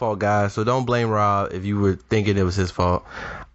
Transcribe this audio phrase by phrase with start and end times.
[0.00, 0.54] fault, guys.
[0.54, 3.04] So don't blame Rob if you were thinking it was his fault.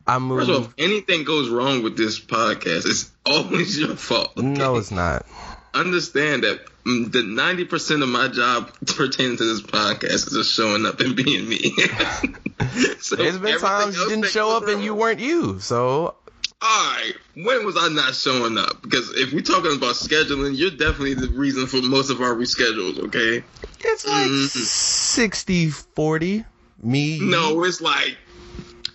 [0.07, 0.47] I moved.
[0.47, 4.31] First of all, if anything goes wrong with this podcast, it's always your fault.
[4.37, 4.47] okay?
[4.47, 5.25] no, it's not.
[5.73, 10.53] Understand that mm, the ninety percent of my job pertaining to this podcast is just
[10.53, 11.71] showing up and being me.
[12.99, 15.59] so There's been times you didn't show up and you weren't you.
[15.59, 16.15] So
[16.63, 18.81] Alright, when was I not showing up?
[18.81, 22.97] Because if we're talking about scheduling, you're definitely the reason for most of our reschedules,
[23.07, 23.43] okay?
[23.87, 24.47] it's like Mhm.
[24.49, 26.45] 60 40.
[26.81, 27.19] Me.
[27.19, 28.17] No, it's like,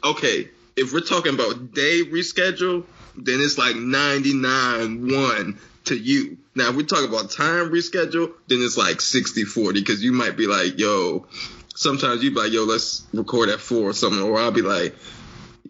[0.03, 2.85] okay, if we're talking about day reschedule,
[3.17, 6.39] then it's like 99 1 to you.
[6.55, 10.37] Now, if we talk about time reschedule, then it's like 60 40 because you might
[10.37, 11.27] be like, yo,
[11.75, 14.23] sometimes you'd be like, yo, let's record at 4 or something.
[14.23, 14.95] Or I'll be like,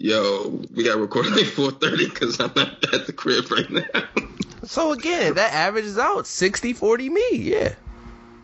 [0.01, 3.71] yo, we got to record at like 4.30 because I'm not at the crib right
[3.71, 3.85] now.
[4.65, 7.29] So again, that averages out 60 40 me.
[7.33, 7.75] Yeah.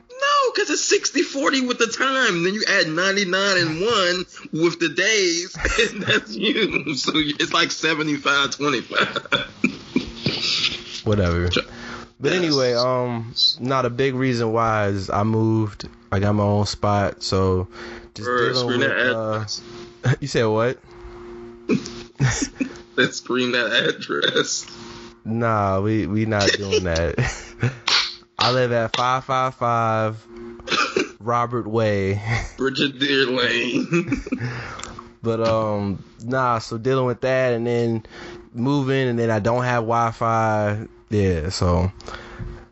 [0.09, 2.45] No, because it's 60 40 with the time.
[2.45, 4.25] Then you add 99 and 1
[4.63, 5.57] with the days,
[5.93, 6.95] and that's you.
[6.95, 11.03] So it's like 75 25.
[11.05, 11.51] Whatever.
[12.19, 15.87] But anyway, um, not a big reason why is I moved.
[16.11, 17.69] I got my own spot, so
[18.15, 18.91] just dealing with.
[18.91, 19.45] Uh,
[20.21, 20.79] you said what?
[22.97, 24.67] Let's screen that address.
[25.25, 27.17] Nah, we we not doing that.
[28.39, 30.25] I live at five five five
[31.19, 32.23] Robert Way,
[32.57, 34.23] Brigadier Lane.
[35.23, 36.59] but um, nah.
[36.59, 38.07] So dealing with that, and then
[38.55, 40.87] moving, and then I don't have Wi-Fi.
[41.11, 41.91] Yeah, so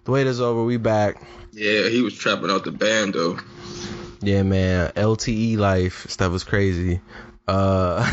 [0.04, 0.64] the wait is over.
[0.64, 1.20] We back.
[1.52, 3.38] yeah, he was trapping out the band though.
[4.20, 4.90] Yeah, man.
[4.92, 7.00] LTE life stuff was crazy.
[7.46, 8.10] Uh,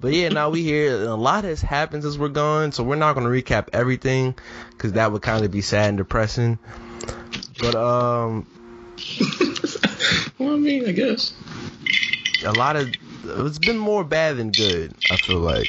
[0.00, 1.02] but yeah, now we here.
[1.02, 4.34] A lot has happened since we're gone, so we're not gonna recap everything
[4.70, 6.58] because that would kind of be sad and depressing.
[7.58, 8.46] But um,
[10.38, 11.34] well, I mean, I guess.
[12.44, 12.88] a lot of
[13.24, 14.94] it's been more bad than good.
[15.10, 15.68] I feel like.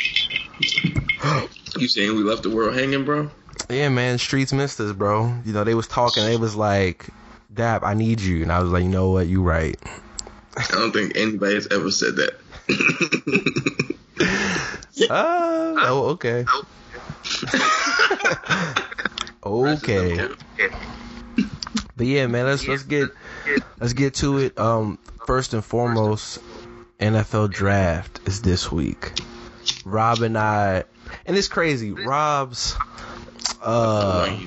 [1.77, 3.29] You saying we left the world hanging, bro?
[3.69, 4.17] Yeah, man.
[4.17, 5.33] Streets missed us, bro.
[5.43, 6.23] You know they was talking.
[6.23, 7.07] They was like,
[7.53, 9.27] "Dap, I need you," and I was like, "You know what?
[9.27, 9.77] You right."
[10.55, 13.95] I don't think anybody has ever said that.
[15.09, 16.45] Uh, oh, okay.
[19.45, 20.29] Okay.
[21.97, 23.09] But yeah, man, let's let's get
[23.79, 24.57] let's get to it.
[24.57, 26.39] Um, first and foremost,
[26.99, 29.11] NFL draft is this week.
[29.85, 30.83] Rob and I,
[31.25, 31.91] and it's crazy.
[31.91, 32.75] Rob's,
[33.61, 34.37] uh.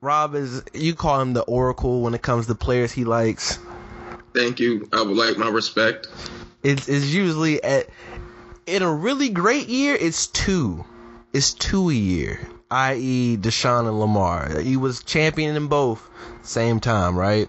[0.00, 3.58] Rob is you call him the oracle when it comes to players he likes.
[4.34, 4.88] Thank you.
[4.92, 6.08] I would like my respect.
[6.66, 7.86] It's it's usually at
[8.66, 9.94] in a really great year.
[9.94, 10.84] It's two.
[11.32, 12.40] It's two a year.
[12.68, 13.36] I.e.
[13.36, 14.58] Deshaun and Lamar.
[14.58, 16.10] He was champion in both
[16.42, 17.48] same time, right?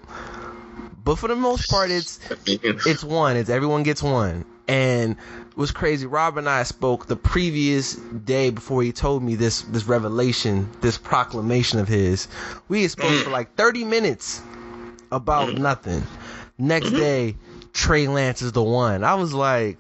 [1.04, 3.38] But for the most part, it's it's one.
[3.38, 4.46] It's everyone gets one.
[4.68, 6.06] And it was crazy.
[6.06, 11.00] Rob and I spoke the previous day before he told me this this revelation, this
[11.00, 12.28] proclamation of his.
[12.68, 14.44] We had spoken for like 30 minutes
[15.12, 15.64] about mm-hmm.
[15.64, 16.04] nothing.
[16.60, 16.98] Next mm-hmm.
[16.98, 17.36] day,
[17.78, 19.04] Trey Lance is the one.
[19.04, 19.78] I was like,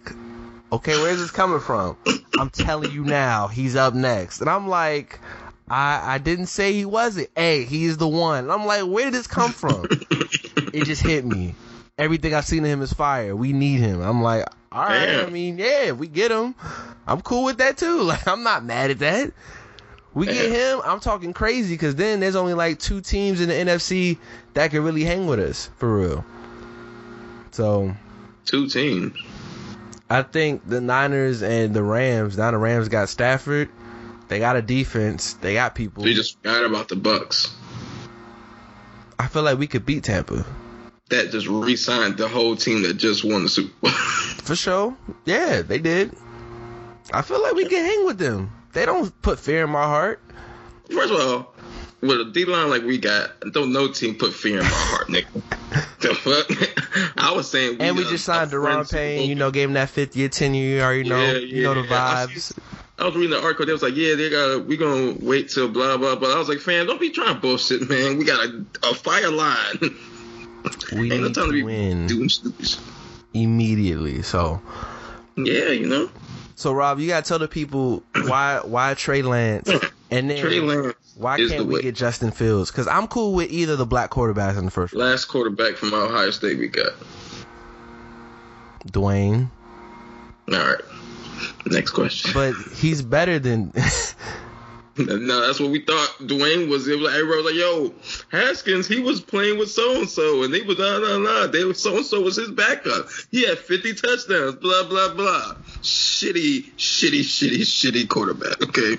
[0.71, 1.97] okay, where's this coming from?
[2.37, 4.39] I'm telling you now, he's up next.
[4.39, 5.19] And I'm like,
[5.67, 7.29] I I didn't say he wasn't.
[7.35, 8.43] Hey, he's the one.
[8.43, 9.87] And I'm like, where did this come from?
[9.89, 11.55] it just hit me.
[11.97, 13.35] Everything I've seen of him is fire.
[13.35, 13.99] We need him.
[14.01, 15.05] I'm like, all right.
[15.07, 15.25] Damn.
[15.25, 16.53] I mean, yeah, if we get him.
[17.07, 18.01] I'm cool with that too.
[18.03, 19.33] Like, I'm not mad at that.
[20.13, 20.81] We get him.
[20.85, 24.19] I'm talking crazy because then there's only like two teams in the NFC
[24.53, 26.25] that can really hang with us for real.
[27.57, 27.95] So
[28.45, 29.17] Two teams.
[30.11, 32.37] I think the Niners and the Rams.
[32.37, 33.69] Now the Rams got Stafford.
[34.27, 35.33] They got a defense.
[35.33, 36.03] They got people.
[36.03, 37.51] We just forgot about the Bucks.
[39.17, 40.45] I feel like we could beat Tampa.
[41.09, 43.89] That just re-signed the whole team that just won the Super Bowl.
[43.91, 44.95] For sure.
[45.25, 46.15] Yeah, they did.
[47.11, 48.51] I feel like we can hang with them.
[48.73, 50.21] They don't put fear in my heart.
[50.91, 51.55] First of all,
[52.01, 55.07] with a D line like we got, don't no team put fear in my heart,
[55.07, 55.43] nigga.
[55.99, 57.17] the fuck?
[57.17, 59.89] I was saying, And we uh, just signed Daron Payne, you know, gave him that
[59.89, 60.59] fifth year, tenure.
[60.61, 61.95] you already know, Yeah, you know the yeah.
[61.95, 62.57] I vibes.
[62.99, 63.65] I was reading the article.
[63.67, 64.65] They was like, "Yeah, they got.
[64.65, 67.39] We gonna wait till blah blah." But I was like, "Fam, don't be trying to
[67.39, 68.17] bullshit, man.
[68.17, 69.95] We got a, a fire line.
[70.93, 72.67] We Ain't no time to to be win doing stupid
[73.35, 74.23] immediately.
[74.23, 74.59] So,
[75.35, 76.09] Yeah, you know,
[76.55, 79.69] so Rob, you gotta tell the people why why Trey Lance,
[80.11, 81.81] and then Trey Lance why can't we way.
[81.81, 82.71] get Justin Fields?
[82.71, 85.09] Because I'm cool with either the black quarterbacks in the first round.
[85.09, 86.93] last quarterback from Ohio State we got.
[88.87, 89.49] Dwayne,
[90.51, 90.81] All right,
[91.65, 92.31] next question.
[92.33, 93.73] but he's better than.
[94.99, 96.09] No, that's what we thought.
[96.21, 96.87] Dwayne was.
[96.87, 97.93] It was like everybody was like, "Yo,
[98.31, 101.45] Haskins, he was playing with so and so, and they was nah nah nah.
[101.45, 103.05] They was so and so was his backup.
[103.29, 104.55] He had 50 touchdowns.
[104.55, 105.55] Blah blah blah.
[105.83, 108.59] Shitty, shitty, shitty, shitty quarterback.
[108.63, 108.97] Okay,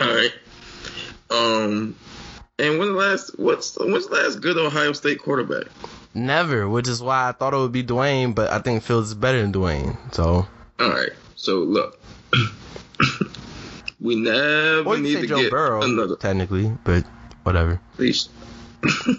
[0.00, 0.32] all right.
[1.30, 1.96] Um,
[2.58, 5.66] and when the last what's what's the last good Ohio State quarterback?
[6.14, 9.14] Never, which is why I thought it would be Dwayne, but I think Fields is
[9.14, 9.96] better than Dwayne.
[10.14, 10.46] So,
[10.78, 11.98] All right, so look,
[14.00, 16.16] we never or you need say to Joe get Burrow, another.
[16.16, 17.04] technically, but
[17.44, 17.80] whatever.
[17.96, 18.28] Please.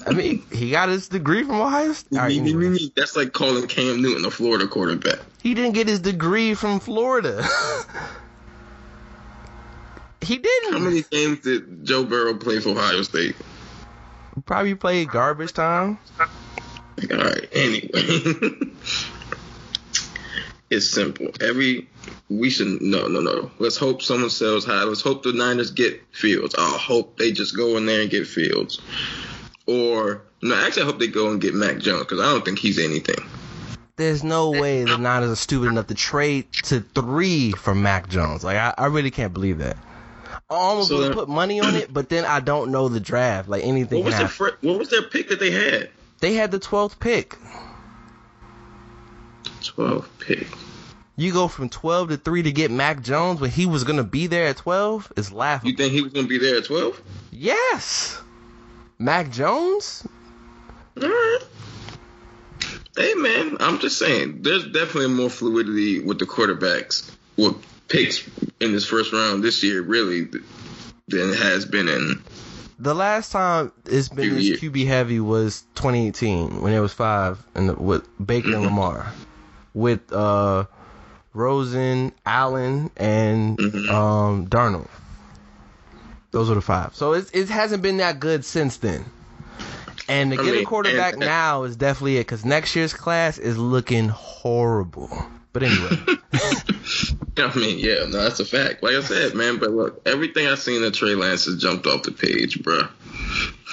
[0.06, 2.18] I mean, he got his degree from Ohio State.
[2.18, 2.78] Right, anyway.
[2.98, 5.20] That's like calling Cam Newton a Florida quarterback.
[5.42, 7.44] He didn't get his degree from Florida.
[10.24, 10.74] he didn't.
[10.74, 13.36] How many games did Joe Burrow play for Ohio State?
[14.46, 16.00] Probably played garbage time.
[16.20, 17.48] All right.
[17.52, 17.90] Anyway,
[20.70, 21.28] it's simple.
[21.42, 21.88] Every
[22.30, 23.52] we should no no no.
[23.60, 24.84] Let's hope someone sells high.
[24.84, 26.56] Let's hope the Niners get Fields.
[26.58, 28.82] I hope they just go in there and get Fields.
[29.68, 32.60] Or no, actually, I hope they go and get Mac Jones because I don't think
[32.60, 33.24] he's anything.
[33.96, 38.44] There's no way the Niners are stupid enough to trade to three for Mac Jones.
[38.44, 39.78] Like I, I really can't believe that.
[40.54, 43.50] I almost So would put money on it, but then I don't know the draft.
[43.50, 44.52] Like anything What was their.
[44.62, 45.90] What was their pick that they had?
[46.20, 47.38] They had the twelfth pick.
[49.64, 50.48] Twelve pick.
[51.16, 54.28] You go from twelve to three to get Mac Jones when he was gonna be
[54.28, 55.72] there at twelve is laughable.
[55.72, 57.02] You think he was gonna be there at twelve?
[57.32, 58.22] yes,
[59.00, 60.08] Mac Jones.
[61.02, 61.40] All right.
[62.96, 67.56] Hey man, I'm just saying, there's definitely more fluidity with the quarterbacks with
[67.94, 68.28] picks
[68.60, 70.28] in this first round this year, really,
[71.08, 72.22] than has been in.
[72.80, 74.60] The last time it's been this.
[74.60, 78.56] QB heavy was 2018 when it was five and with Baker Mm-hmm.
[78.56, 79.14] and Lamar,
[79.74, 80.66] with uh,
[81.34, 83.90] Rosen, Allen, and Mhm.
[83.90, 84.90] um, Darnold.
[86.32, 86.96] Those were the five.
[86.96, 89.06] So it it hasn't been that good since then.
[90.10, 92.94] And to I get a mean, quarterback and- now is definitely it because next year's
[92.94, 95.10] class is looking horrible.
[95.54, 95.90] But anyway,
[97.38, 98.82] I mean, yeah, no, that's a fact.
[98.82, 102.04] Like I said, man, but look, everything I've seen of Trey Lance has jumped off
[102.04, 102.90] the page, bruh.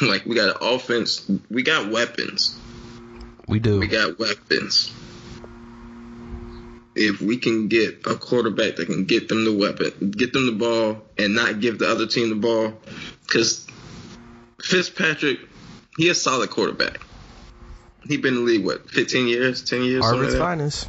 [0.03, 2.59] Like we got an offense, we got weapons,
[3.47, 3.79] we do.
[3.79, 4.91] we got weapons.
[6.95, 10.53] If we can get a quarterback that can get them the weapon, get them the
[10.53, 12.81] ball, and not give the other team the ball,
[13.27, 13.67] because
[14.63, 15.41] Fitzpatrick,
[15.99, 17.01] he a solid quarterback.
[18.07, 20.89] He been in the league what, 15 years, 10 years, Harvard's finest.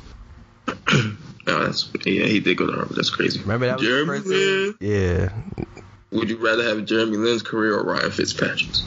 [1.47, 2.95] No, that's yeah, he did go to Harvard.
[2.95, 3.39] That's crazy.
[3.41, 4.75] Remember that Jeremy Lin.
[4.79, 5.33] Yeah.
[6.11, 8.83] Would you rather have Jeremy Lin's career or Ryan Fitzpatrick's?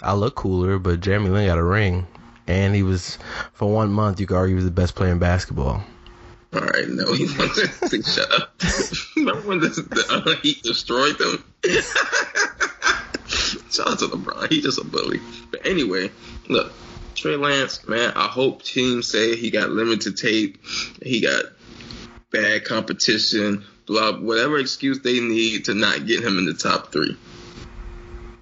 [0.00, 2.06] I look cooler, but Jeremy Lin got a ring.
[2.46, 3.18] And he was,
[3.52, 5.82] for one month, you could argue he was the best player in basketball.
[6.54, 8.04] All right, no, he wasn't.
[8.06, 8.54] Shut up.
[9.16, 11.42] Remember when the, the uh, Heat destroyed them?
[13.70, 14.50] Shout out to LeBron.
[14.50, 15.20] He's just a bully.
[15.50, 16.10] But anyway,
[16.48, 16.72] look,
[17.22, 20.58] Trey Lance, man, I hope teams say he got limited tape,
[21.00, 21.44] he got
[22.32, 27.16] bad competition, blah, whatever excuse they need to not get him in the top three.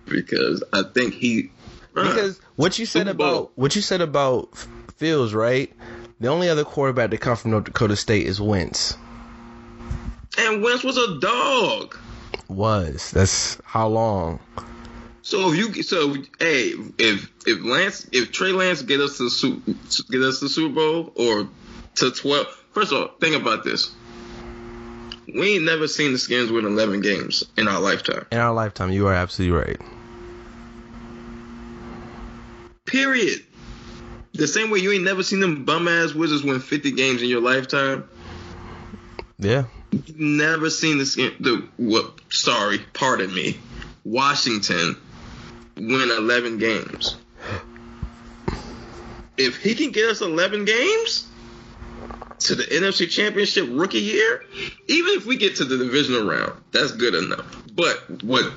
[0.06, 1.50] Because I think he.
[1.92, 4.48] Because what you said about what you said about
[4.96, 5.70] Fields, right?
[6.18, 8.96] The only other quarterback to come from North Dakota State is Wentz.
[10.38, 11.98] and Wentz was a dog.
[12.48, 14.40] Was that's how long?
[15.22, 20.04] So if you so hey if if Lance if Trey Lance get us to the
[20.10, 21.48] get us to the Super Bowl or
[21.96, 23.92] to twelve first of all think about this
[25.32, 28.90] we ain't never seen the Skins win eleven games in our lifetime In our lifetime,
[28.90, 29.80] you are absolutely right.
[32.86, 33.44] period
[34.32, 37.28] the same way you ain't never seen them bum ass Wizards win fifty games in
[37.28, 38.08] your lifetime
[39.38, 39.64] Yeah,
[40.16, 41.34] never seen this game.
[41.40, 42.14] The what?
[42.30, 43.58] Sorry, pardon me.
[44.04, 44.96] Washington
[45.80, 47.16] win 11 games.
[49.36, 51.26] If he can get us 11 games
[52.40, 54.42] to the NFC Championship rookie year,
[54.88, 57.46] even if we get to the divisional round, that's good enough.
[57.74, 58.52] But what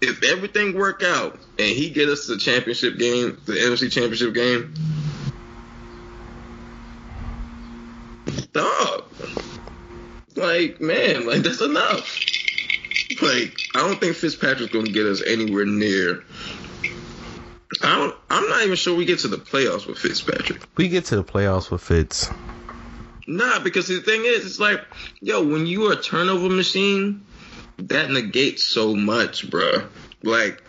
[0.00, 4.74] if everything work out and he get us the championship game, the NFC Championship game?
[8.52, 9.04] Dog,
[10.34, 12.37] like man, like that's enough.
[13.22, 16.24] Like I don't think Fitzpatrick's gonna get us anywhere near.
[17.82, 18.14] I don't.
[18.30, 20.62] I'm not even sure we get to the playoffs with Fitzpatrick.
[20.76, 22.30] We get to the playoffs with Fitz.
[23.26, 24.80] Nah, because the thing is, it's like,
[25.20, 27.26] yo, when you are a turnover machine,
[27.76, 29.86] that negates so much, bruh.
[30.22, 30.62] Like,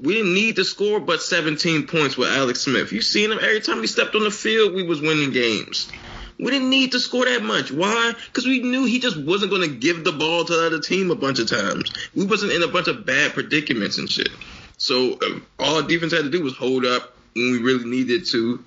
[0.00, 2.92] we didn't need to score but 17 points with Alex Smith.
[2.92, 5.90] You seen him every time he stepped on the field, we was winning games.
[6.38, 7.72] We didn't need to score that much.
[7.72, 8.12] Why?
[8.26, 11.10] Because we knew he just wasn't going to give the ball to the other team
[11.10, 11.90] a bunch of times.
[12.14, 14.28] We wasn't in a bunch of bad predicaments and shit.
[14.76, 18.26] So uh, all our defense had to do was hold up when we really needed
[18.26, 18.62] to.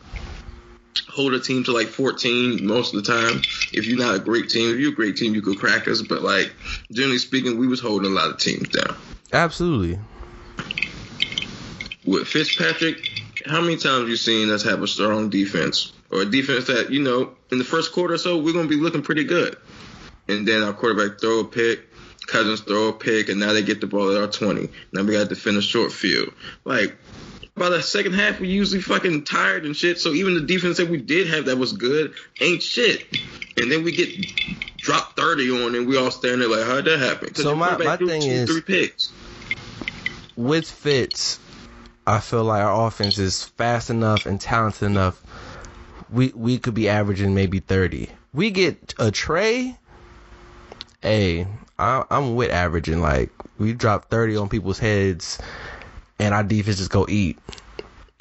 [1.10, 3.42] Hold a team to like 14 most of the time.
[3.72, 6.02] If you're not a great team, if you're a great team, you could crack us.
[6.02, 6.52] But like
[6.92, 8.96] generally speaking, we was holding a lot of teams down.
[9.32, 10.00] Absolutely.
[12.06, 12.98] With Fitzpatrick,
[13.46, 17.02] how many times you seen us have a strong defense or a defense that you
[17.02, 19.56] know in the first quarter or so we're gonna be looking pretty good,
[20.28, 21.88] and then our quarterback throw a pick,
[22.28, 24.70] Cousins throw a pick, and now they get the ball at our 20.
[24.94, 26.32] Now we got to defend a short field.
[26.64, 26.96] Like
[27.56, 30.00] by the second half, we usually fucking tired and shit.
[30.00, 33.06] So even the defense that we did have that was good ain't shit.
[33.58, 34.10] And then we get
[34.78, 37.36] dropped 30 on, and we all stand there like, how'd that happen?
[37.36, 39.10] So my- my thing two, is- three picks.
[40.38, 41.38] With Fitz,
[42.08, 45.22] I feel like our offense is fast enough and talented enough.
[46.12, 48.10] We we could be averaging maybe 30.
[48.34, 49.78] We get a Trey.
[51.02, 51.48] Hey,
[51.78, 53.02] I, I'm with averaging.
[53.02, 55.40] Like we drop 30 on people's heads,
[56.20, 57.38] and our defense just go eat.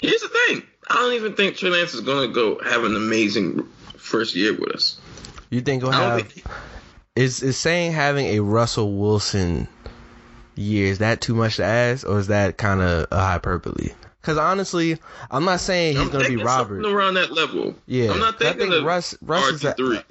[0.00, 0.62] Here's the thing.
[0.88, 3.66] I don't even think Trey Lance is going to go have an amazing
[3.96, 5.00] first year with us.
[5.50, 6.30] You think don't have?
[6.30, 6.44] think.
[7.16, 9.66] Is is saying having a Russell Wilson
[10.54, 13.90] year is that too much to ask, or is that kind of a hyperbole?
[14.20, 14.98] Because honestly,
[15.30, 16.84] I'm not saying he's gonna be Robert.
[16.84, 17.74] around that level.
[17.86, 20.04] Yeah, I'm not I thinking think of Russ- Russ is a- RG3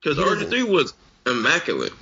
[0.00, 0.94] because RG3 was
[1.26, 1.92] immaculate.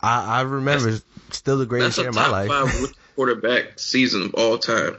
[0.00, 0.98] I, I remember
[1.30, 2.48] still the greatest year of my life.
[2.48, 4.96] five quarterback season of all time.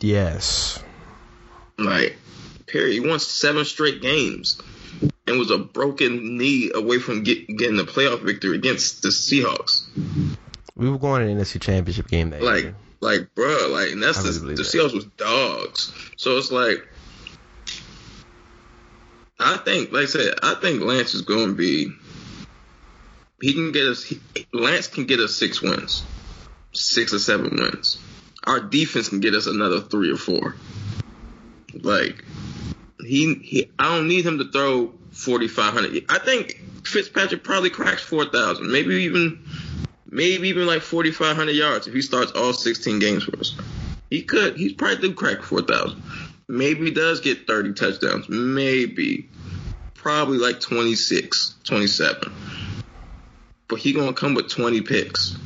[0.00, 0.82] Yes,
[1.76, 2.16] Like,
[2.66, 2.92] period.
[2.92, 4.60] He won seven straight games
[5.26, 9.84] and was a broken knee away from get, getting the playoff victory against the Seahawks.
[10.76, 12.76] we were going to the NFC Championship game that Like, year.
[13.00, 14.62] Like, bruh, like, and that's the, the.
[14.62, 15.92] Seahawks was dogs.
[16.16, 16.86] So it's like,
[19.38, 21.92] I think, like I said, I think Lance is going to be.
[23.40, 24.02] He can get us.
[24.02, 24.20] He,
[24.52, 26.02] Lance can get us six wins,
[26.72, 27.98] six or seven wins.
[28.44, 30.56] Our defense can get us another three or four.
[31.74, 32.24] Like
[33.04, 36.04] he, he I don't need him to throw forty five hundred.
[36.08, 39.44] I think Fitzpatrick probably cracks four thousand, maybe even
[40.10, 43.56] maybe even like forty five hundred yards if he starts all sixteen games for us.
[44.10, 44.56] He could.
[44.56, 46.02] He's probably do crack four thousand.
[46.48, 48.28] Maybe he does get thirty touchdowns.
[48.28, 49.28] Maybe.
[49.94, 52.32] Probably like 26, 27.
[53.66, 55.36] But he gonna come with twenty picks.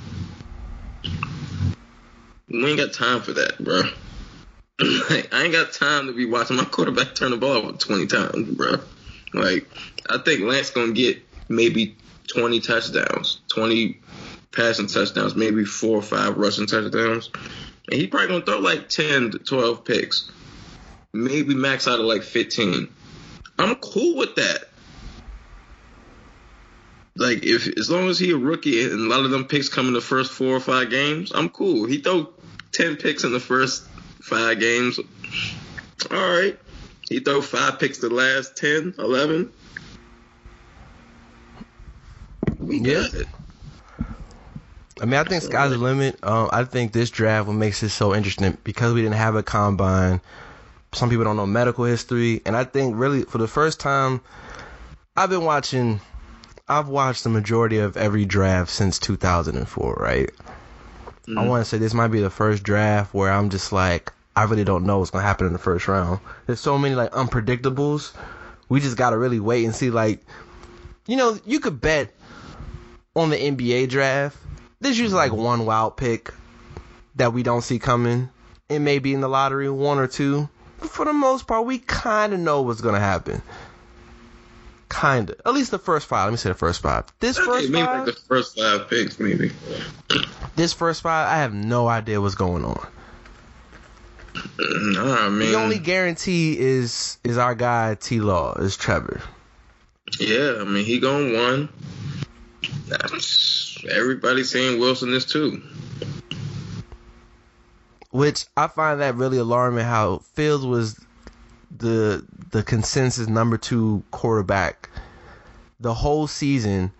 [2.49, 3.83] We ain't got time for that, bro.
[5.11, 8.07] like, I ain't got time to be watching my quarterback turn the ball over 20
[8.07, 8.77] times, bro.
[9.33, 9.67] Like,
[10.11, 11.97] I think Lance gonna get maybe
[12.29, 14.01] 20 touchdowns, 20
[14.53, 17.31] passing touchdowns, maybe four or five rushing touchdowns,
[17.91, 20.31] and he probably gonna throw like 10 to 12 picks,
[21.13, 22.89] maybe max out of like 15.
[23.59, 24.69] I'm cool with that.
[27.17, 29.87] Like if as long as he a rookie and a lot of them picks come
[29.87, 31.87] in the first four or five games, I'm cool.
[31.87, 32.29] He throw
[32.73, 33.85] ten picks in the first
[34.23, 34.99] five games.
[36.11, 36.59] All right.
[37.09, 39.53] He throw five picks the last 10, 11.
[42.59, 43.03] We Yeah.
[43.03, 43.27] got it.
[45.01, 46.19] I mean, I think sky's the limit.
[46.23, 49.43] Um, I think this draft what makes it so interesting because we didn't have a
[49.43, 50.21] combine.
[50.93, 54.21] Some people don't know medical history, and I think really for the first time,
[55.17, 56.01] I've been watching.
[56.69, 59.95] I've watched the majority of every draft since 2004.
[59.95, 60.31] Right.
[61.37, 64.45] I want to say this might be the first draft where I'm just like, I
[64.45, 66.21] really don't know what's gonna happen in the first round.
[66.47, 68.13] There's so many like unpredictables.
[68.69, 69.91] We just gotta really wait and see.
[69.91, 70.21] Like,
[71.07, 72.13] you know, you could bet
[73.15, 74.37] on the NBA draft.
[74.83, 76.35] There's usually like one wild pick
[77.15, 78.29] that we don't see coming.
[78.69, 80.49] It may be in the lottery, one or two.
[80.81, 83.43] But for the most part, we kind of know what's gonna happen.
[84.91, 85.37] Kinda.
[85.47, 86.27] At least the first five.
[86.27, 87.05] Let me say the first five.
[87.21, 89.53] This Okay, first maybe five, like the first five picks, maybe.
[90.57, 92.87] this first five, I have no idea what's going on.
[94.59, 95.39] Nah, man.
[95.53, 99.21] The only guarantee is is our guy T Law, is Trevor.
[100.19, 101.69] Yeah, I mean he going one.
[103.91, 105.63] Everybody's saying Wilson is too.
[108.11, 111.01] Which I find that really alarming how Fields was
[111.77, 114.91] the the consensus number two quarterback
[115.81, 116.93] the whole season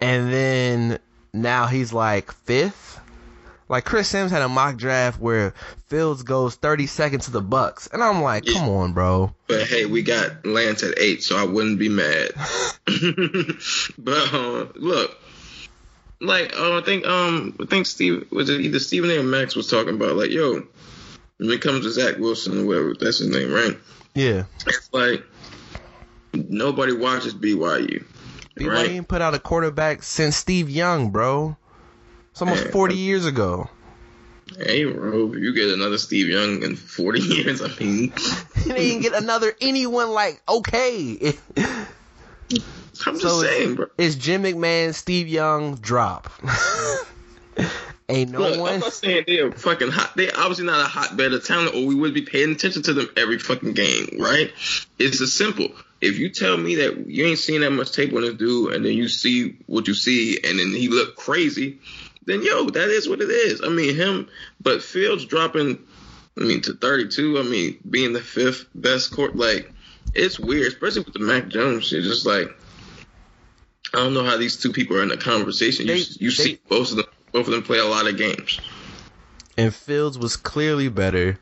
[0.00, 0.98] and then
[1.32, 3.00] now he's like fifth.
[3.70, 5.54] Like Chris Sims had a mock draft where
[5.86, 9.32] Fields goes 30 seconds to the Bucks, and I'm like, come on, bro.
[9.46, 12.30] But hey, we got Lance at eight, so I wouldn't be mad.
[13.98, 15.16] but uh, look,
[16.20, 19.18] like uh, I think um I think Steve was it either Stephen A.
[19.20, 20.66] or Max was talking about like yo,
[21.36, 23.78] when it comes to Zach Wilson or whatever that's his name, right?
[24.16, 25.24] Yeah, It's like
[26.34, 28.04] nobody watches BYU.
[28.56, 28.90] BYU Right.
[28.90, 31.56] ain't put out a quarterback since Steve Young, bro.
[32.40, 32.70] It's almost Yeah.
[32.72, 33.68] 40 years ago.
[34.56, 38.12] Hey, bro, you get another Steve Young in 40 years, I mean,
[38.64, 41.34] He didn't get another anyone like okay.
[41.58, 43.86] I'm just So saying, bro.
[43.98, 46.30] it's Jim McMahon, Steve Young, drop.
[48.08, 50.16] ain't no Look, I'm not saying they're fucking hot.
[50.16, 53.08] They obviously not a hotbed of talent, or we would be paying attention to them
[53.18, 54.50] every fucking game, right?
[54.98, 55.68] It's as simple.
[56.00, 58.84] If you tell me that you ain't seen that much tape on this dude, and
[58.84, 61.78] then you see what you see, and then he looked crazy,
[62.24, 63.60] then yo, that is what it is.
[63.64, 64.28] I mean, him,
[64.60, 65.78] but Fields dropping,
[66.38, 67.38] I mean, to 32.
[67.38, 69.72] I mean, being the fifth best court, like
[70.14, 72.02] it's weird, especially with the Mac Jones shit.
[72.02, 72.48] Just like
[73.94, 75.86] I don't know how these two people are in a conversation.
[75.86, 78.60] You, you they- see both of them, both of them play a lot of games.
[79.56, 81.38] and Fields was clearly better.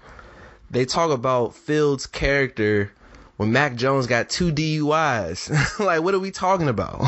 [0.70, 2.92] They talk about Fields' character
[3.36, 5.78] when Mac Jones got two DUIs.
[5.84, 7.02] like, what are we talking about?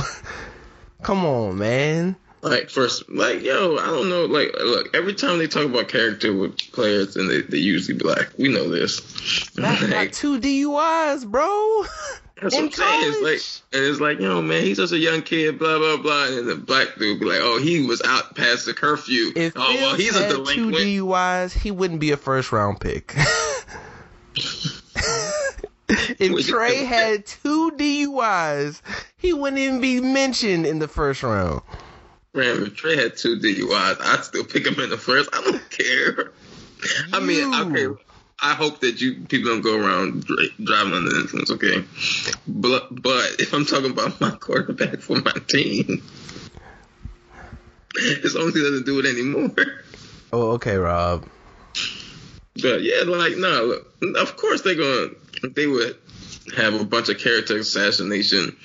[1.02, 2.16] Come on, man.
[2.42, 4.24] Like first, like yo, I don't know.
[4.24, 8.04] Like, look, every time they talk about character with players, and they, they usually be
[8.04, 9.00] like, "We know this."
[9.50, 11.84] Got like, two DUIs, bro.
[12.40, 13.00] that's in what I'm saying.
[13.02, 13.22] It's college.
[13.22, 16.28] like, and it's like, yo, man, he's just a young kid, blah blah blah.
[16.28, 19.32] And the black dude be like, "Oh, he was out past the curfew.
[19.36, 22.80] If oh, well, he's a had two delinquent." DUIs, he wouldn't be a first round
[22.80, 23.14] pick.
[25.88, 28.80] if Trey had two DUIs,
[29.18, 31.60] he wouldn't even be mentioned in the first round.
[32.32, 35.30] Man, if Trey had two DUIs, I'd still pick him in the first.
[35.32, 36.32] I don't care.
[37.12, 38.02] I mean, okay.
[38.42, 40.24] I hope that you people don't go around
[40.62, 41.84] driving under the influence, okay?
[42.46, 46.02] But but if I'm talking about my quarterback for my team,
[48.24, 49.54] as long as he doesn't do it anymore.
[50.32, 51.28] Oh, okay, Rob.
[52.62, 55.08] But yeah, like no, look, of course they're gonna
[55.54, 55.96] they would
[56.56, 58.56] have a bunch of character assassination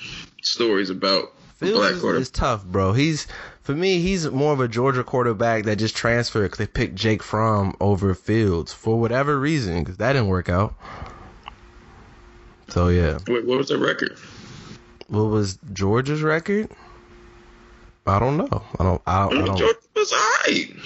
[0.42, 2.92] stories about Fields is, is tough, bro.
[2.92, 3.26] He's
[3.62, 7.22] for me, he's more of a Georgia quarterback that just transferred because they picked Jake
[7.22, 10.74] Fromm over Fields for whatever reason because that didn't work out.
[12.68, 14.18] So yeah, Wait, what was the record?
[15.08, 16.70] what was Georgia's record?
[18.06, 18.62] I don't know.
[18.78, 19.02] I don't.
[19.06, 19.56] I I don't.
[19.56, 20.76] Georgia was alright.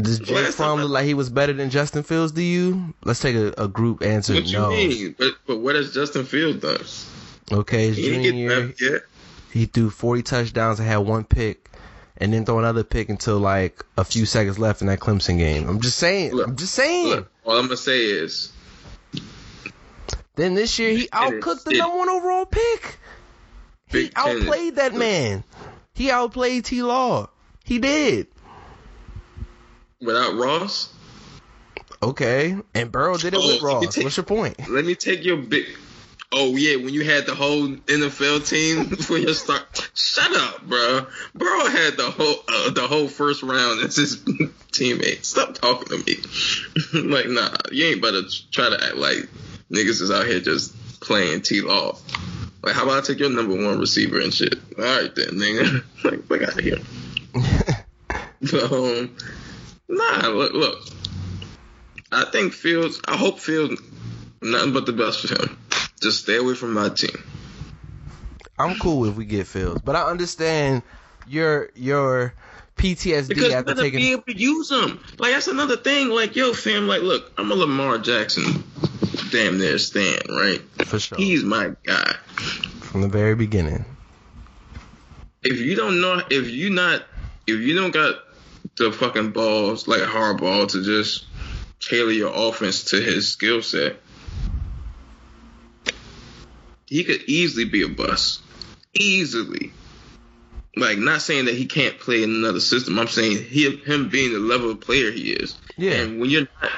[0.00, 2.94] Does Jake Fromm look like he was better than Justin Fields Do you?
[3.04, 4.34] Let's take a, a group answer.
[4.34, 4.70] What you no.
[4.70, 5.14] mean?
[5.18, 7.58] But but what has Justin Fields done?
[7.58, 8.74] Okay, his He didn't junior
[9.52, 9.76] get year, drafted yet.
[9.76, 11.70] he threw 40 touchdowns and had one pick,
[12.16, 15.68] and then throw another pick until like a few seconds left in that Clemson game.
[15.68, 16.32] I'm just saying.
[16.32, 17.08] Look, I'm just saying.
[17.08, 18.52] Look, all I'm gonna say is
[20.36, 22.98] Then this year he outcooked the number one overall pick.
[23.88, 25.44] He Big Ten is- outplayed that man.
[25.94, 27.28] He outplayed T Law.
[27.64, 28.28] He did.
[30.00, 30.88] without Ross.
[32.02, 33.94] Okay, and Burrow did it Oh, with Ross.
[33.94, 34.56] take- What's your point?
[34.70, 35.66] Let me take your big.
[36.32, 39.90] Oh yeah, when you had the whole NFL team for your start.
[39.94, 41.06] Shut up, bro.
[41.34, 44.16] Burrow had the whole uh, the whole first round as his
[44.72, 45.24] teammate.
[45.24, 47.08] Stop talking to me.
[47.10, 49.28] like nah, you ain't about to try to act like
[49.70, 51.96] niggas is out here just playing T Law.
[52.62, 54.54] Like how about I take your number one receiver and shit?
[54.78, 55.82] All right then, nigga.
[56.04, 56.78] like fuck out of here.
[58.40, 59.16] But, um,
[59.88, 60.78] nah, look, look.
[62.12, 63.00] I think Fields.
[63.06, 63.80] I hope Fields.
[64.42, 65.58] Nothing but the best for him.
[66.00, 67.22] Just stay away from my team.
[68.58, 70.82] I'm cool if we get Fields, but I understand
[71.26, 72.34] your your
[72.76, 74.00] PTSD Because after gonna taking.
[74.00, 75.02] be able to use them.
[75.18, 76.08] Like that's another thing.
[76.08, 76.86] Like yo, fam.
[76.86, 78.64] Like look, I'm a Lamar Jackson.
[79.30, 80.60] Damn near stand right.
[80.86, 82.14] for sure He's my guy.
[82.80, 83.84] from the very beginning.
[85.42, 87.02] If you don't know, if you not,
[87.46, 88.16] if you don't got
[88.76, 91.24] the fucking balls like Harbaugh to just
[91.80, 93.96] tailor your offense to his skill set,
[96.90, 98.42] he could easily be a bust.
[98.92, 99.72] Easily.
[100.76, 102.98] Like, not saying that he can't play in another system.
[102.98, 105.56] I'm saying he, him being the level of player he is.
[105.76, 105.92] Yeah.
[105.92, 106.72] And when you're not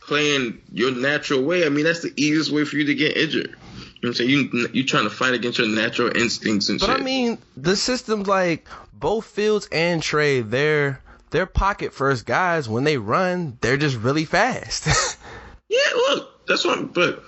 [0.00, 3.48] playing your natural way, I mean, that's the easiest way for you to get injured.
[3.48, 3.56] You know
[4.00, 4.30] what I'm saying?
[4.30, 6.94] You, you trying to fight against your natural instincts and But shit.
[6.96, 11.00] But I mean, the systems like both Fields and Trey, they're
[11.30, 12.68] they're pocket first guys.
[12.68, 14.88] When they run, they're just really fast.
[15.66, 16.78] Yeah, look, that's what.
[16.78, 17.24] I'm, but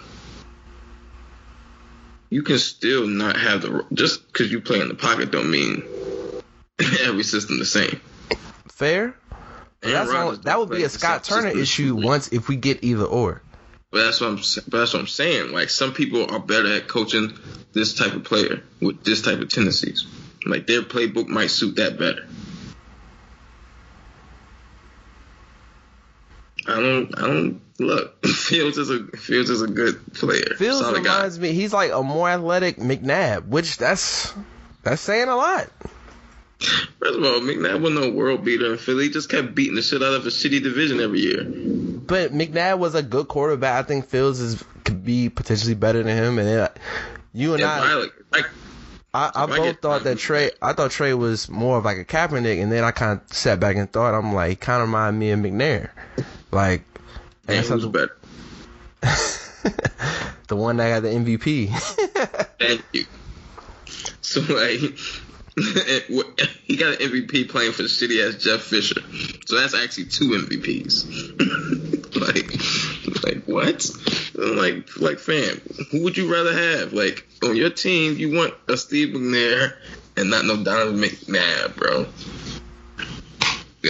[2.30, 5.82] you can still not have the just because you play in the pocket don't mean
[7.02, 8.00] every system the same.
[8.68, 9.16] Fair.
[9.80, 13.42] That's all, that would be a Scott Turner issue once if we get either or.
[13.90, 14.36] But that's what I'm.
[14.36, 15.52] But that's what I'm saying.
[15.52, 17.32] Like some people are better at coaching
[17.72, 20.06] this type of player with this type of tendencies.
[20.44, 22.26] Like their playbook might suit that better.
[26.68, 27.18] I don't.
[27.18, 28.26] I don't look.
[28.26, 30.54] Fields is a Fields is a good player.
[30.56, 31.16] Fields Solid guy.
[31.16, 34.34] reminds me, he's like a more athletic McNabb, which that's
[34.82, 35.68] that's saying a lot.
[36.58, 39.04] First of all, McNabb was no world beater in Philly.
[39.04, 41.44] He just kept beating the shit out of a shitty division every year.
[41.44, 43.84] But McNabb was a good quarterback.
[43.84, 46.38] I think Fields is could be potentially better than him.
[46.38, 46.78] And it,
[47.34, 48.46] you and Yeah, I, like,
[49.16, 50.50] I, I both thought that Trey.
[50.60, 53.58] I thought Trey was more of like a Kaepernick, and then I kind of sat
[53.58, 55.88] back and thought, I'm like, kind of remind me of McNair,
[56.52, 56.82] like.
[57.48, 58.14] and who's so- better?
[60.48, 61.70] the one that got the MVP.
[62.58, 63.06] Thank you.
[64.20, 64.80] So like,
[66.64, 69.00] he got an MVP playing for the shitty ass Jeff Fisher.
[69.46, 71.06] So that's actually two MVPs.
[72.20, 73.82] like, like what?
[74.38, 76.92] I'm like, like fam, who would you rather have?
[76.92, 79.74] Like on your team, you want a Steve McNair
[80.16, 82.06] and not no Donovan McNabb, bro.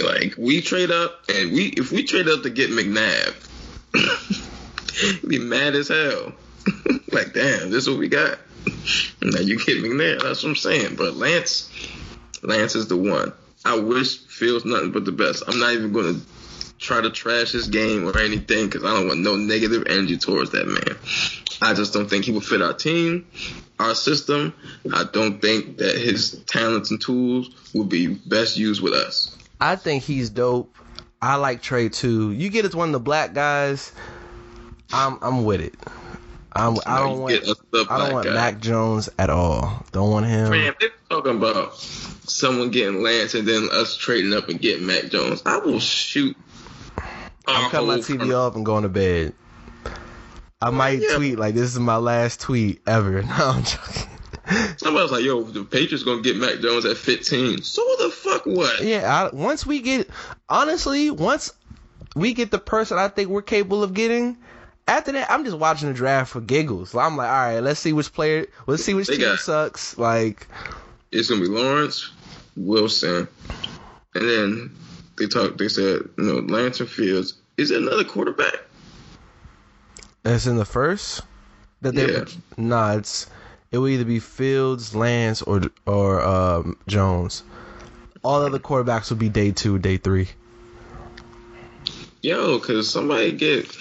[0.03, 3.33] Like, we trade up, and we if we trade up to get McNabb,
[5.27, 6.33] be mad as hell.
[7.11, 8.37] like, damn, this is what we got.
[9.21, 10.21] Now you get McNair.
[10.21, 10.95] That's what I'm saying.
[10.95, 11.71] But Lance,
[12.43, 13.33] Lance is the one.
[13.65, 15.43] I wish Fields nothing but the best.
[15.47, 16.21] I'm not even going to
[16.79, 20.51] try to trash his game or anything because I don't want no negative energy towards
[20.51, 20.97] that man.
[21.61, 23.25] I just don't think he will fit our team,
[23.79, 24.53] our system.
[24.93, 29.35] I don't think that his talents and tools would be best used with us.
[29.59, 30.75] I think he's dope.
[31.21, 32.31] I like Trey too.
[32.31, 33.91] You get as one of the black guys,
[34.93, 35.75] I'm I'm with it.
[36.53, 37.55] I'm, I don't want us
[37.89, 38.33] I don't want guy.
[38.33, 39.85] Mac Jones at all.
[39.91, 40.49] Don't want him.
[40.49, 45.09] Man, they're talking about someone getting Lance and then us trading up and getting Mac
[45.09, 45.43] Jones.
[45.45, 46.35] I will shoot.
[47.47, 49.33] I'm um, cutting my oh, TV um, off and going to bed.
[50.61, 51.15] I might Yeah.
[51.15, 53.21] tweet like this is my last tweet ever.
[53.23, 54.09] No, I'm joking.
[54.77, 58.45] Somebody was like, "Yo, the Patriots gonna get Mac Jones at 15." So the fuck?
[58.45, 58.81] What?
[58.81, 60.09] Yeah, I, once we get
[60.47, 61.51] honestly, once
[62.15, 64.37] we get the person I think we're capable of getting,
[64.87, 66.95] after that, I'm just watching the draft for giggles.
[66.95, 69.97] I'm like, all right, let's see which player, let's see which They team got- sucks.
[69.97, 70.47] Like,
[71.11, 72.09] It's gonna be Lawrence,
[72.55, 73.27] Wilson,
[74.15, 74.75] and then
[75.17, 75.57] they talked.
[75.57, 77.35] They said, you know, Lance and Fields.
[77.57, 78.53] Is there another quarterback?
[80.25, 81.21] it's in the first.
[81.81, 82.25] That they, Yeah.
[82.57, 83.27] nah, it's
[83.71, 87.43] it will either be Fields, Lance, or or um, Jones.
[88.23, 90.27] All other quarterbacks will be day two, day three.
[92.21, 93.73] Yo, cause somebody get.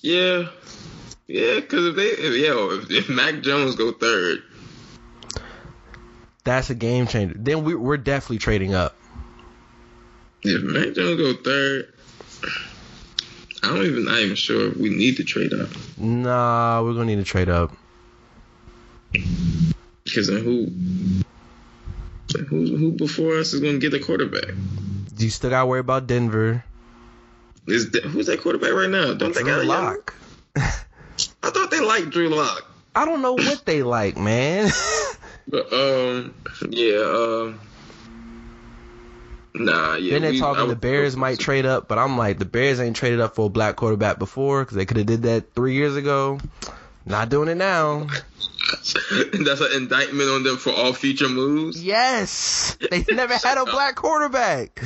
[0.00, 0.48] Yeah,
[1.26, 4.42] yeah, cause if they, if, yo, if, if Mac Jones go third,
[6.44, 7.34] That's a game changer.
[7.38, 8.96] Then we, we're definitely trading up.
[10.48, 11.92] If Mac Jones go third,
[13.62, 15.68] I don't even, not even sure if we need to trade up.
[15.98, 17.72] Nah, we're gonna need to trade up.
[20.04, 20.70] Because then who,
[22.48, 24.54] who, who before us is gonna get the quarterback?
[25.14, 26.64] Do you still gotta worry about Denver.
[27.66, 29.14] Is that, who's that quarterback right now?
[29.14, 30.14] Don't they got Drew a Lock.
[30.56, 32.64] I thought they liked Drew Lock.
[32.94, 34.70] I don't know what they like, man.
[35.48, 36.34] But um,
[36.70, 37.60] yeah, um,
[39.58, 40.12] nah, yeah.
[40.12, 42.80] then they're we- I talking the Bears might trade up, but I'm like, the Bears
[42.80, 45.74] ain't traded up for a black quarterback before because they could have did that three
[45.74, 46.38] years ago.
[47.04, 48.06] Not doing it now.
[48.68, 51.82] That's an indictment on them for all future moves.
[51.82, 54.80] Yes, they never had a black quarterback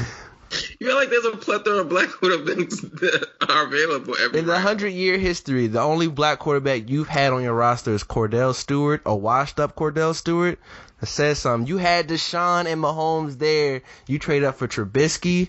[0.78, 4.90] You feel like there's a plethora of black quarterbacks that are available in the hundred
[4.90, 5.66] year history.
[5.66, 9.74] The only black quarterback you've had on your roster is Kordell Stewart, a washed up
[9.74, 10.58] Kordell Stewart.
[11.00, 11.66] That says something.
[11.66, 13.82] You had Deshaun and Mahomes there.
[14.06, 15.48] You trade up for Trubisky.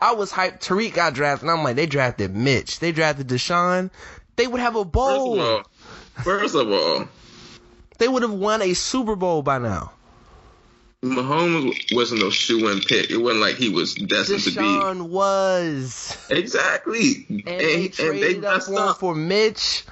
[0.00, 0.60] I was hyped.
[0.60, 1.48] Tariq got drafted.
[1.48, 2.78] And I'm like, they drafted Mitch.
[2.78, 3.90] They drafted Deshaun.
[4.36, 5.40] They would have a First bowl.
[5.40, 5.62] of all,
[6.22, 7.08] first of all,
[7.98, 9.92] They would have won a Super Bowl by now.
[11.02, 13.10] Mahomes wasn't no shoe in pick.
[13.10, 14.56] It wasn't like he was destined to be.
[14.56, 16.16] Deshaun was.
[16.28, 17.24] Exactly.
[17.28, 19.84] And they traded up messed for him for Mitch.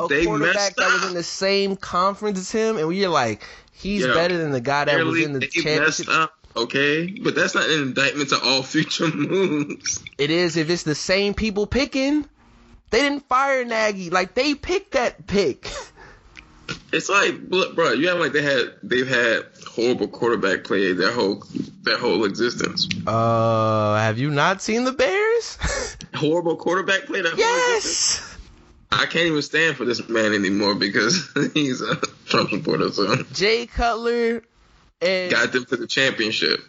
[0.00, 3.42] a They quarterback that was in the same conference as him, and you're like,
[3.78, 6.08] he's better than the guy that was in the championship.
[6.08, 6.34] up.
[6.56, 10.02] Okay, but that's not an indictment to all future moves.
[10.16, 12.26] It is if it's the same people picking.
[12.90, 15.70] They didn't fire Nagy, like they picked that pick.
[16.92, 21.44] It's like, bro, you have like they had they've had horrible quarterback play their whole
[21.82, 22.88] their whole existence.
[23.06, 25.58] Uh, have you not seen the Bears?
[26.14, 28.27] Horrible quarterback play their yes.
[28.90, 31.96] I can't even stand for this man anymore because he's a
[32.26, 32.90] Trump supporter.
[32.90, 34.42] So Jay Cutler
[35.00, 36.60] and got them to the championship.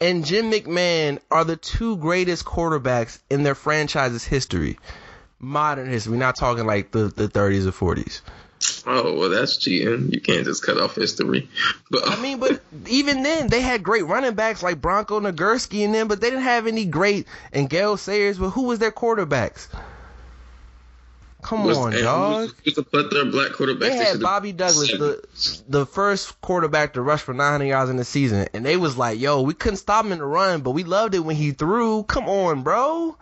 [0.00, 4.78] and Jim McMahon are the two greatest quarterbacks in their franchise's history.
[5.38, 6.12] Modern history.
[6.12, 8.20] We're not talking like the, the 30s or 40s.
[8.86, 10.10] Oh well, that's cheating.
[10.10, 11.48] You can't just cut off history.
[11.90, 15.94] But I mean, but even then, they had great running backs like Bronco Nagurski and
[15.94, 18.38] them, but they didn't have any great and Gale Sayers.
[18.38, 19.68] But who was their quarterbacks?
[21.44, 22.40] Come was, on, dog.
[22.40, 23.80] who's- who's the plethora of black quarterbacks?
[23.80, 25.22] They had Bobby Douglass, the
[25.68, 29.20] the first quarterback to rush for 900 yards in the season, and they was like,
[29.20, 32.02] "Yo, we couldn't stop him in the run, but we loved it when he threw."
[32.04, 33.18] Come on, bro.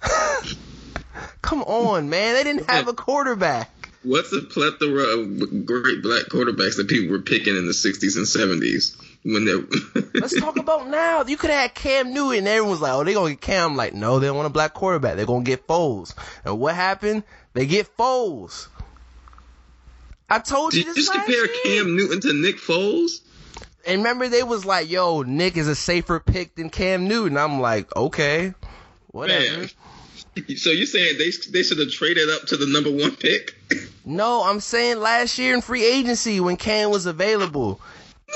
[1.42, 2.34] Come on, man.
[2.34, 3.70] They didn't have a quarterback.
[4.02, 8.24] What's the plethora of great black quarterbacks that people were picking in the 60s and
[8.24, 9.54] 70s when they
[10.20, 11.24] Let's talk about now.
[11.24, 13.72] You could have had Cam Newton, and everyone was like, "Oh, they gonna get Cam."
[13.72, 15.16] I'm like, no, they don't want a black quarterback.
[15.16, 16.14] They're gonna get Foles.
[16.44, 17.24] And what happened?
[17.56, 18.68] They get Foles.
[20.28, 21.54] I told you Did you this just compare year.
[21.64, 23.22] Cam Newton to Nick Foles?
[23.86, 27.60] And remember, they was like, "Yo, Nick is a safer pick than Cam Newton." I'm
[27.60, 28.52] like, okay,
[29.08, 29.58] whatever.
[29.58, 29.70] Man.
[30.58, 33.54] So you saying they they should have traded up to the number one pick?
[34.04, 37.80] No, I'm saying last year in free agency when Cam was available,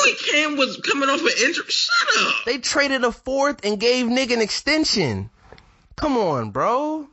[0.03, 2.35] When Cam was coming off an injury, shut up.
[2.47, 5.29] they traded a fourth and gave Nick an extension.
[5.97, 7.07] Come on, bro.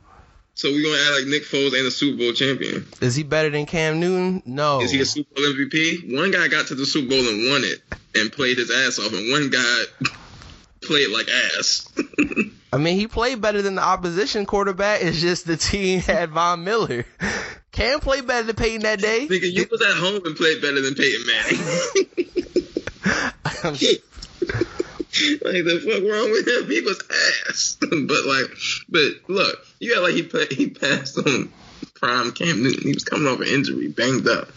[0.58, 2.84] So we're gonna add like Nick Foles and a Super Bowl champion?
[3.00, 4.42] Is he better than Cam Newton?
[4.44, 4.80] No.
[4.80, 6.16] Is he a Super Bowl MVP?
[6.16, 7.80] One guy got to the Super Bowl and won it
[8.16, 9.84] and played his ass off, and one guy
[10.82, 11.88] played like ass.
[12.72, 15.00] I mean, he played better than the opposition quarterback.
[15.00, 17.06] It's just the team had Von Miller.
[17.70, 19.28] Cam played better than Peyton that day.
[19.28, 21.60] Nigga, you was at home and played better than Peyton Manning.
[25.42, 26.70] like the fuck wrong with him?
[26.70, 27.02] He was
[27.48, 27.76] ass.
[27.80, 28.50] but like,
[28.88, 31.52] but look, you got like he play, he passed on
[31.94, 32.82] prime Cam Newton.
[32.82, 34.48] He was coming off an injury, banged up,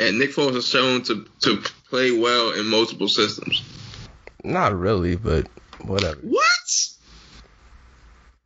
[0.00, 3.62] and Nick Foles has shown to to play well in multiple systems.
[4.42, 5.48] Not really, but
[5.82, 6.18] whatever.
[6.22, 6.44] What?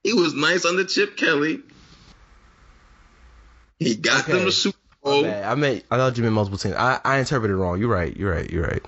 [0.03, 1.61] He was nice under Chip Kelly.
[3.79, 4.45] He got them Okay.
[4.47, 5.25] to Super Bowl.
[5.27, 6.75] I meant I thought you meant multiple teams.
[6.75, 7.79] I, I interpreted it wrong.
[7.79, 8.15] You're right.
[8.17, 8.51] You're right.
[8.51, 8.83] You're right.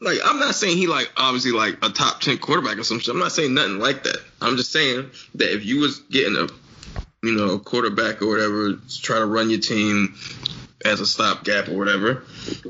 [0.00, 3.14] Like I'm not saying he like obviously like a top ten quarterback or some shit.
[3.14, 4.18] I'm not saying nothing like that.
[4.42, 6.48] I'm just saying that if you was getting a
[7.26, 10.14] you know quarterback or whatever to try to run your team
[10.84, 12.24] as a stopgap or whatever,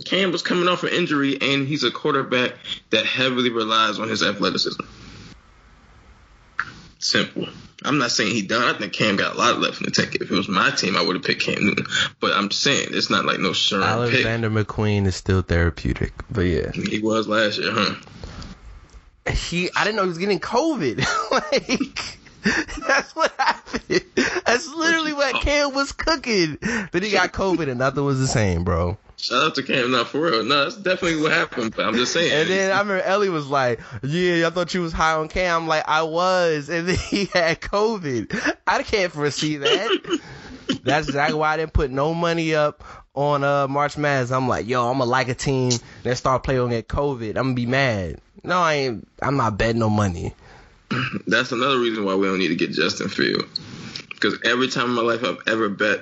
[0.04, 2.54] Cam was coming off an injury and he's a quarterback
[2.90, 4.82] that heavily relies on his athleticism.
[7.06, 7.46] Simple.
[7.84, 8.62] I'm not saying he done.
[8.74, 10.16] I think Cam got a lot left in the tank.
[10.16, 11.86] If it was my team, I would have picked Cam Newton.
[12.18, 13.88] But I'm saying it's not like no sure pick.
[13.88, 17.94] Alexander McQueen is still therapeutic, but yeah, He was last year, huh?
[19.30, 19.70] he.
[19.76, 21.04] I didn't know he was getting COVID.
[21.30, 22.18] like.
[22.86, 24.04] That's what happened.
[24.44, 26.58] That's literally what Cam was cooking.
[26.60, 28.98] Then he got COVID and nothing was the same, bro.
[29.18, 30.44] Shout out to Cam, not for real.
[30.44, 31.74] No, that's definitely what happened.
[31.74, 32.32] But I'm just saying.
[32.32, 35.62] And then I remember Ellie was like, "Yeah, I thought you was high on Cam."
[35.62, 38.54] I'm like, "I was," and then he had COVID.
[38.66, 39.90] I can't foresee that.
[40.82, 44.30] That's exactly why I didn't put no money up on uh March Madness.
[44.30, 47.30] I'm like, "Yo, I'm gonna like a team that start playing on get COVID.
[47.30, 49.08] I'm gonna be mad." No, I ain't.
[49.22, 50.34] I'm not betting no money.
[51.26, 53.44] that's another reason why we don't need to get Justin Field.
[54.10, 56.00] Because every time in my life I've ever bet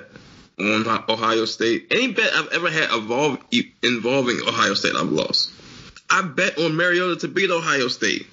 [0.59, 5.51] on Ohio State, any bet I've ever had involving Ohio State, I've lost.
[6.09, 8.27] I bet on Mariota to beat Ohio State.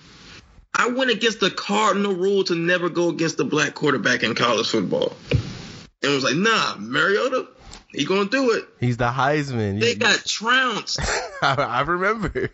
[0.75, 4.71] I went against the cardinal rule to never go against the black quarterback in college
[4.71, 5.15] football.
[6.03, 7.47] And was like, nah, Mariota,
[7.93, 8.65] he gonna do it.
[8.81, 9.81] He's the Heisman.
[9.81, 10.99] They got trounced.
[11.43, 12.51] I, I remember.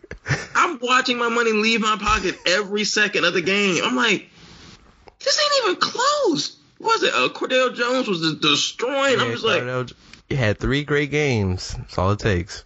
[0.54, 3.82] I'm watching my money leave my pocket every second of the game.
[3.84, 4.28] I'm like,
[5.20, 6.57] this ain't even close.
[6.80, 7.12] Was it?
[7.12, 9.18] Uh, Cardale Jones was just destroying.
[9.18, 9.90] I'm just like,
[10.28, 11.74] he had three great games.
[11.74, 12.64] That's all it takes.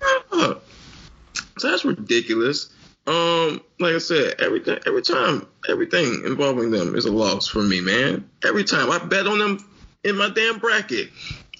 [1.58, 2.70] So that's ridiculous.
[3.06, 7.80] Um, like I said, everything, every time, everything involving them is a loss for me,
[7.80, 8.28] man.
[8.44, 9.64] Every time I bet on them
[10.04, 11.10] in my damn bracket,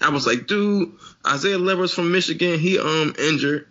[0.01, 0.93] I was like, dude,
[1.27, 3.69] Isaiah Livers from Michigan, he um injured.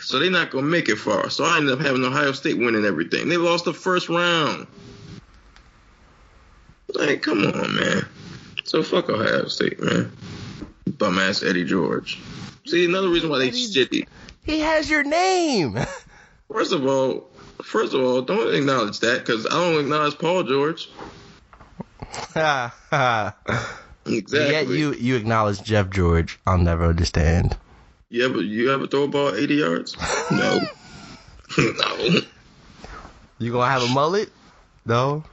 [0.00, 1.30] So they're not gonna make it far.
[1.30, 3.28] So I ended up having Ohio State winning everything.
[3.28, 4.66] They lost the first round.
[6.94, 8.06] Like, come on, man.
[8.64, 10.10] So fuck Ohio State, man.
[10.98, 12.18] bum ass Eddie George.
[12.66, 14.06] See, another reason why they Eddie- shitty.
[14.44, 15.78] He has your name.
[16.52, 17.30] First of all,
[17.62, 20.88] first of all, don't acknowledge that because I don't acknowledge Paul George.
[24.06, 24.50] Exactly.
[24.52, 26.38] Yet you you acknowledge Jeff George.
[26.46, 27.56] I'll never understand.
[28.10, 29.96] Yeah, but you ever throw a ball 80 yards?
[30.30, 30.60] No.
[31.58, 32.20] no.
[33.38, 34.30] You gonna have a mullet?
[34.86, 35.24] No.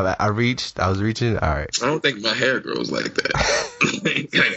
[0.00, 0.78] I, I reached.
[0.80, 1.38] I was reaching.
[1.38, 1.70] All right.
[1.82, 3.32] I don't think my hair grows like that.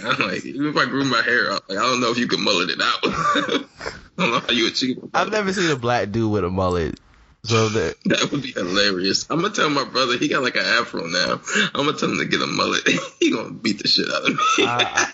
[0.03, 2.27] I'm like, even if I grew my hair out, like, I don't know if you
[2.27, 2.99] can mullet it out.
[3.03, 5.03] I don't know how you achieve it.
[5.13, 6.99] I've never seen a black dude with a mullet.
[7.43, 9.25] So that That would be hilarious.
[9.29, 11.39] I'm gonna tell my brother he got like an afro now.
[11.73, 12.81] I'm gonna tell him to get a mullet.
[13.19, 14.37] he gonna beat the shit out of me.
[14.59, 15.13] I-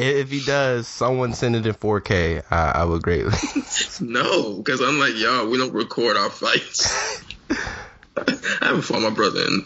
[0.00, 2.44] if he does, someone send it in 4K.
[2.52, 3.32] I, I would greatly.
[4.00, 5.48] no, because I'm like y'all.
[5.48, 7.24] We don't record our fights.
[8.26, 9.64] I haven't fought my brother in.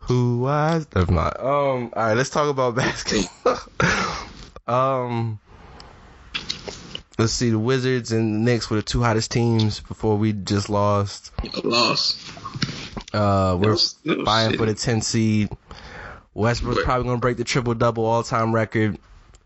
[0.00, 0.86] Who was?
[0.94, 1.38] If not.
[1.40, 1.46] Um.
[1.46, 2.14] All right.
[2.16, 3.58] Let's talk about basketball.
[4.66, 5.38] um.
[7.18, 7.50] Let's see.
[7.50, 11.32] The Wizards and the Knicks were the two hottest teams before we just lost.
[11.64, 12.18] Lost.
[13.14, 14.56] Uh, we're was- shit.
[14.56, 15.48] for the 10 seed.
[16.34, 18.98] Westbrook's probably gonna break the triple double all time record.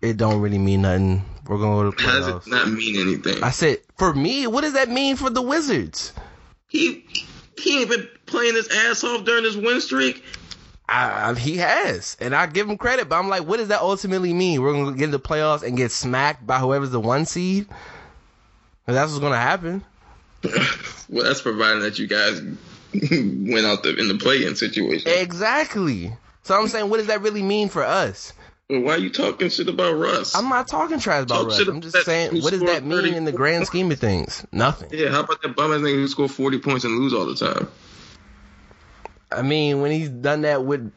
[0.02, 1.24] It don't really mean nothing.
[1.46, 2.46] We're gonna go to the How does playoffs.
[2.48, 3.44] it not mean anything?
[3.44, 6.12] I said, for me, what does that mean for the Wizards?
[6.66, 7.04] he
[7.61, 10.25] he ain't been playing his ass off during his win streak.
[10.88, 14.33] I, he has, and I give him credit, but I'm like, what does that ultimately
[14.33, 14.61] mean?
[14.61, 17.68] We're gonna get in the playoffs and get smacked by whoever's the one seed.
[18.87, 19.85] that's what's gonna happen.
[21.11, 22.40] Well, that's providing that you guys
[22.92, 25.11] went out the, in the play-in situation.
[25.12, 26.12] Exactly.
[26.44, 28.33] So I'm saying, what does that really mean for us?
[28.70, 30.37] Why are you talking shit about Russ?
[30.37, 31.66] I'm not talking trash about Talk Russ.
[31.66, 34.46] I'm just saying, what does that mean 30 in the grand scheme of things?
[34.52, 34.90] Nothing.
[34.92, 37.35] yeah, how about that bum ass nigga who scored 40 points and lose all the
[37.35, 37.68] time?
[39.33, 40.92] I mean, when he's done that with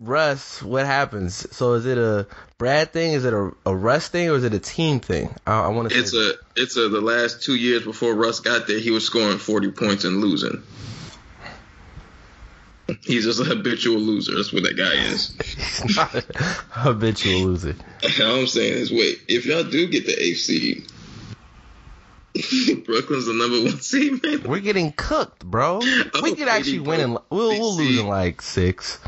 [0.00, 1.46] Russ, what happens?
[1.56, 2.26] So is it a
[2.58, 3.12] Brad thing?
[3.12, 5.34] Is it a, a Russ thing, or is it a team thing?
[5.46, 5.98] I, I want to.
[5.98, 9.38] It's a it's a the last two years before Russ got there, he was scoring
[9.38, 10.62] 40 points and losing.
[13.02, 14.34] He's just a habitual loser.
[14.36, 15.34] That's what that guy is.
[15.82, 16.10] He's not
[16.70, 17.74] habitual loser.
[18.22, 20.90] All I'm saying is, wait, if y'all do get the eighth seed,
[22.84, 24.42] Brooklyn's the number one seed, man.
[24.42, 25.80] We're getting cooked, bro.
[25.82, 27.12] Oh, we could actually win in.
[27.30, 28.98] We'll, we'll lose in like six.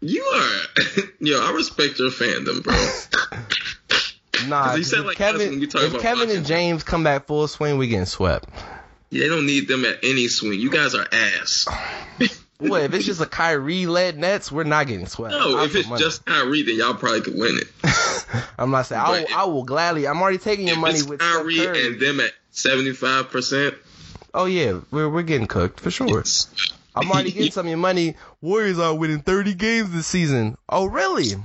[0.00, 0.60] You are,
[1.20, 2.74] yo, I respect your fandom, bro.
[4.48, 7.04] Nah, 'Cause he 'cause said if like Kevin, when we if Kevin and James come
[7.04, 8.46] back full swing, we getting swept.
[9.20, 10.58] They don't need them at any swing.
[10.60, 11.68] You guys are ass.
[12.58, 14.50] What if it's just a Kyrie led Nets?
[14.50, 15.32] We're not getting swept.
[15.32, 16.02] No, I'll if it's money.
[16.02, 17.68] just Kyrie, then y'all probably could win it.
[18.58, 20.06] I'm not saying I will, I will gladly.
[20.06, 23.74] I'm already taking your money with Kyrie and them at seventy five percent,
[24.32, 26.24] Oh yeah, we're we're getting cooked for sure.
[26.96, 28.16] I'm already getting some of your money.
[28.40, 30.56] Warriors are winning 30 games this season.
[30.68, 31.34] Oh really?
[31.34, 31.40] All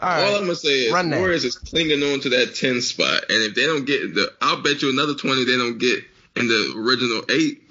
[0.00, 0.34] All right.
[0.34, 1.10] I'm gonna say is Run.
[1.10, 4.62] Warriors is clinging on to that ten spot, and if they don't get the, I'll
[4.62, 6.04] bet you another twenty they don't get
[6.36, 7.62] in the original eight.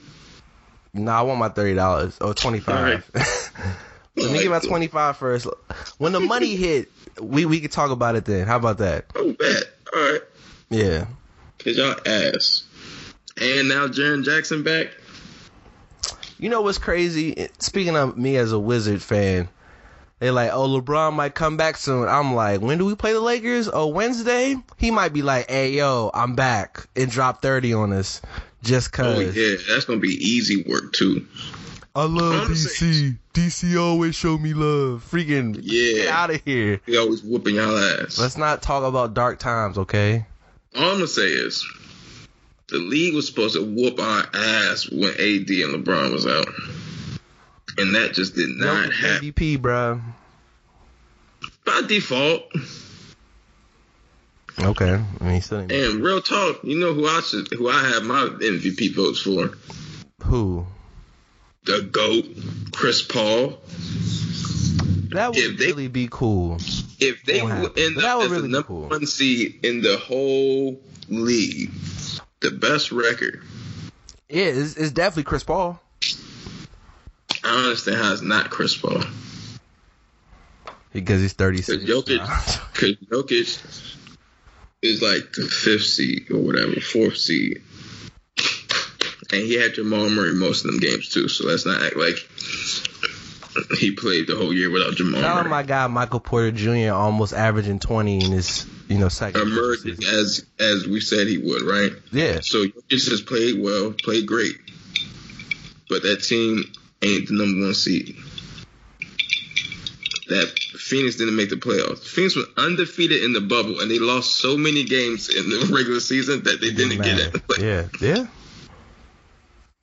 [0.94, 3.10] No, I want my thirty dollars oh, or twenty five.
[4.18, 5.46] Let me get my 25 first.
[5.98, 8.48] When the money hit, we we could talk about it then.
[8.48, 9.06] How about that?
[9.14, 9.64] Oh, bet.
[9.94, 10.22] All right,
[10.70, 11.08] Yeah.
[11.60, 12.64] cause y'all ass.
[13.42, 14.88] And now Jaren Jackson back.
[16.40, 17.50] You know what's crazy?
[17.60, 19.50] Speaking of me as a Wizard fan,
[20.20, 23.20] they're like, "Oh, LeBron might come back soon." I'm like, "When do we play the
[23.20, 23.70] Lakers?
[23.72, 28.22] Oh, Wednesday." He might be like, "Hey, yo, I'm back," and drop 30 on us
[28.66, 29.18] just cause.
[29.18, 31.26] Oh yeah, that's gonna be easy work too.
[31.96, 32.88] I love Honestly.
[32.88, 33.18] DC.
[33.34, 35.08] DC always show me love.
[35.10, 35.94] Freaking Yeah.
[35.94, 36.82] get out of here.
[36.86, 38.18] He always whooping y'all ass.
[38.20, 40.26] Let's not talk about dark times, okay?
[40.76, 41.66] All I'm gonna say is,
[42.68, 46.48] the league was supposed to whoop our ass when AD and LeBron was out,
[47.78, 50.02] and that just did not Jokic happen MVP, bro.
[51.66, 52.44] by default.
[54.60, 58.04] Okay, I mean, still And real talk, you know who I should, who I have
[58.04, 59.52] my MVP votes for?
[60.24, 60.66] who?
[61.66, 62.26] The goat,
[62.72, 63.60] Chris Paul.
[65.10, 66.58] That would they- really be cool.
[67.00, 68.88] If they would end that up as really the number cool.
[68.88, 70.80] one seed in the whole
[71.10, 71.72] league,
[72.40, 73.44] the best record,
[74.30, 75.82] Yeah, it's, it's definitely Chris Paul.
[77.44, 79.02] I don't understand how it's not Chris Paul.
[80.94, 81.84] Because he's 36.
[81.84, 83.96] Because Jokic, because Jokic
[84.82, 87.62] is like the fifth seed or whatever, fourth seed.
[89.32, 92.16] And he had Jamal Murray most of them games too, so let's not act like
[93.80, 95.50] he played the whole year without Jamal Oh Murray.
[95.50, 96.94] my God, Michael Porter Jr.
[96.94, 99.42] almost averaging 20 in his, you know, second.
[99.42, 101.92] Emerging as as we said he would, right?
[102.12, 104.56] Yeah, So Jokic has played well, played great,
[105.90, 106.64] but that team
[107.02, 108.16] ain't the number one seed.
[110.28, 112.00] That Phoenix didn't make the playoffs.
[112.00, 116.00] Phoenix was undefeated in the bubble, and they lost so many games in the regular
[116.00, 117.42] season that they didn't get it.
[117.60, 118.26] Yeah, yeah.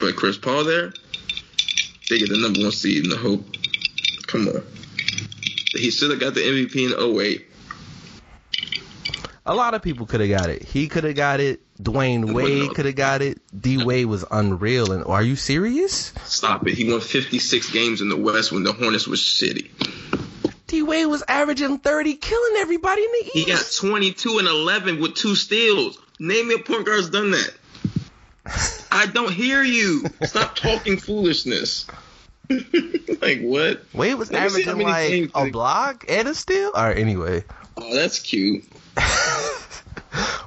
[0.00, 0.92] but Chris Paul there,
[2.10, 3.44] they get the number one seed in the hope.
[4.26, 4.64] Come on.
[5.74, 7.46] He should have got the MVP in 08.
[9.44, 10.62] A lot of people could have got it.
[10.62, 11.60] He could have got it.
[11.82, 13.40] Dwyane Wade could have got it.
[13.58, 14.92] D Wade was unreal.
[14.92, 16.12] And are you serious?
[16.24, 16.74] Stop it.
[16.74, 19.70] He won 56 games in the West when the Hornets was shitty.
[20.72, 23.34] D Wade was averaging 30, killing everybody in the East.
[23.34, 25.98] He got 22 and 11 with two steals.
[26.18, 27.52] Name me a point guard's done that.
[28.90, 30.02] I don't hear you.
[30.22, 31.86] Stop talking foolishness.
[32.48, 33.84] like what?
[33.92, 36.70] Wade was Let me see how averaging many like games a block and a steal.
[36.74, 37.44] All right, anyway.
[37.76, 38.64] Oh, that's cute.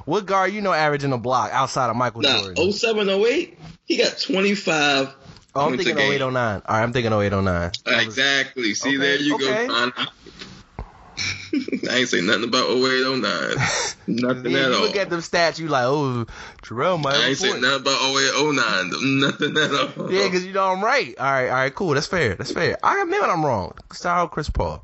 [0.06, 2.72] What guard you know averaging a block outside of Michael Nah, Jordan?
[2.72, 5.12] 07, 08, he got 25.
[5.56, 6.12] Oh, I'm thinking game.
[6.12, 6.62] 0809.
[6.66, 7.72] All right, I'm thinking 0809.
[7.86, 8.74] That was- Exactly.
[8.74, 9.68] See, Okay, there you okay.
[9.68, 9.92] go.
[11.90, 13.22] I ain't say nothing about 08, 09.
[14.08, 14.82] Nothing Then at you all.
[14.82, 16.26] look at them stats, you like, oh,
[16.62, 19.20] Terrell might I ain't a say nothing about 08, 09.
[19.22, 20.12] Nothing at all.
[20.12, 21.16] Yeah, because you know I'm right.
[21.18, 21.94] All right, all right, cool.
[21.94, 22.36] That's fair.
[22.36, 22.78] That's fair.
[22.84, 23.74] I admit when I'm wrong.
[23.94, 24.84] Style Chris Paul.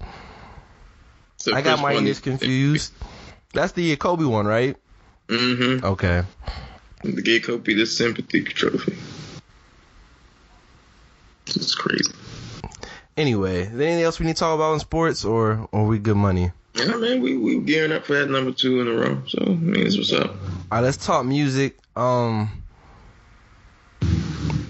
[1.38, 2.94] So I got Chris my ears confused.
[3.54, 4.78] That's the Kobe one, right?
[5.28, 5.84] Mm Mhm.
[5.84, 6.24] Okay.
[7.04, 8.96] The gay Kobe the sympathy trophy.
[11.56, 12.12] It's crazy.
[13.18, 16.00] Anyway, is there anything else we need to talk about in sports, or or we
[16.00, 16.52] good money?
[16.76, 19.22] Yeah, man, we we gearing up for that number two in a row.
[19.28, 20.30] So, I mean, that's what's up.
[20.32, 20.38] All
[20.72, 21.78] right, let's talk music.
[21.96, 22.64] Um,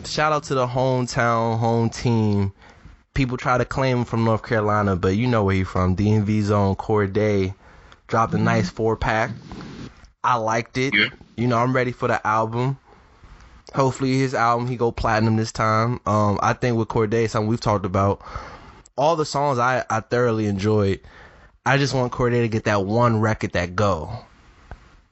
[0.06, 2.54] shout out to the hometown home team.
[3.14, 5.96] People try to claim him from North Carolina, but you know where he from.
[5.96, 6.76] DMV zone.
[6.76, 7.54] Cordae
[8.08, 9.32] dropped a nice four pack.
[10.24, 10.96] I liked it.
[10.96, 11.08] Yeah.
[11.36, 12.78] You know, I'm ready for the album.
[13.74, 16.00] Hopefully, his album he go platinum this time.
[16.06, 18.22] Um, I think with Cordae, something we've talked about.
[18.98, 21.00] All the songs I I thoroughly enjoyed.
[21.66, 24.12] I just want Cordae to get that one record that go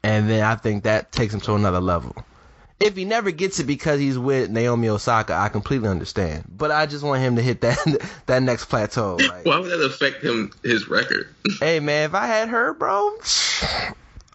[0.04, 2.16] and then I think that takes him to another level.
[2.80, 6.46] If he never gets it because he's with Naomi Osaka, I completely understand.
[6.50, 7.78] But I just want him to hit that
[8.28, 9.18] that next plateau.
[9.30, 11.34] Like, Why would that affect him his record?
[11.60, 13.12] hey man, if I had her, bro,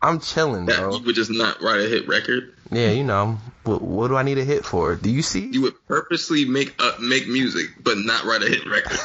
[0.02, 0.96] I'm chilling, That bro.
[0.96, 2.53] you would just not write a hit record.
[2.70, 4.94] Yeah, you know, what, what do I need a hit for?
[4.94, 5.46] Do you see?
[5.46, 8.98] You would purposely make uh, make music, but not write a hit record.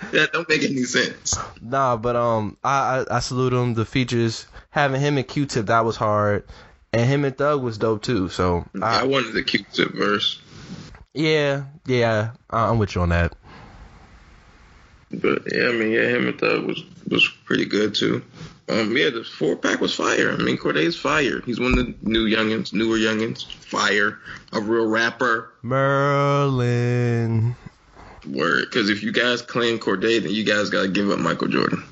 [0.12, 1.36] that don't make any sense.
[1.60, 3.74] Nah, but um, I, I I salute him.
[3.74, 6.44] The features having him and Q-Tip that was hard,
[6.92, 8.28] and him and Thug was dope too.
[8.28, 10.40] So I I, wanted the Q-tip verse,
[11.14, 13.34] yeah, yeah, I'm with you on that.
[15.10, 18.24] but yeah, I mean, yeah, him and Thug was was pretty good too.
[18.68, 20.32] Um, yeah, the four pack was fire.
[20.32, 21.42] I mean, Cordae's fire.
[21.44, 23.44] He's one of the new youngins, newer youngins.
[23.52, 24.18] Fire,
[24.52, 25.52] a real rapper.
[25.62, 27.54] Merlin.
[28.26, 28.64] Word.
[28.64, 31.84] Because if you guys claim Cordae, then you guys gotta give up Michael Jordan.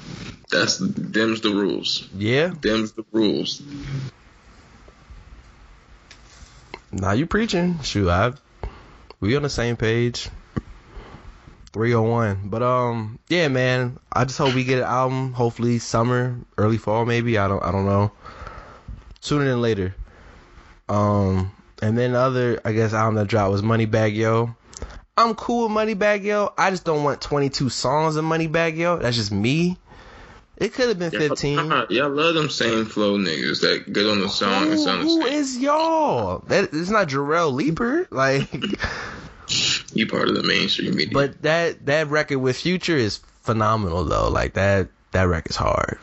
[0.50, 2.08] That's them's the rules.
[2.16, 3.62] Yeah, Them's the rules.
[6.90, 7.80] now you preaching.
[7.80, 8.32] Shoot, I
[9.20, 10.28] we on the same page.
[11.72, 12.48] 301.
[12.48, 17.04] But um yeah, man, I just hope we get an album hopefully summer, early fall
[17.04, 17.38] maybe.
[17.38, 18.12] I don't I don't know.
[19.20, 19.94] Sooner than later.
[20.88, 24.54] Um and then the other I guess album that dropped was Moneybagg Yo.
[25.16, 26.52] I'm cool with Moneybagg Yo.
[26.56, 28.98] I just don't want 22 songs of Moneybagg Yo.
[28.98, 29.76] That's just me.
[30.56, 31.58] It could have been 15.
[31.58, 35.02] Y'all, y'all love them same flow niggas that good on the song and Who, sound
[35.02, 36.40] the who is y'all?
[36.46, 38.06] That it's not Jarrell Leaper.
[38.10, 38.48] Like
[39.93, 41.12] You part of the mainstream media.
[41.12, 44.28] But that that record with Future is phenomenal though.
[44.28, 45.99] Like that that record's hard.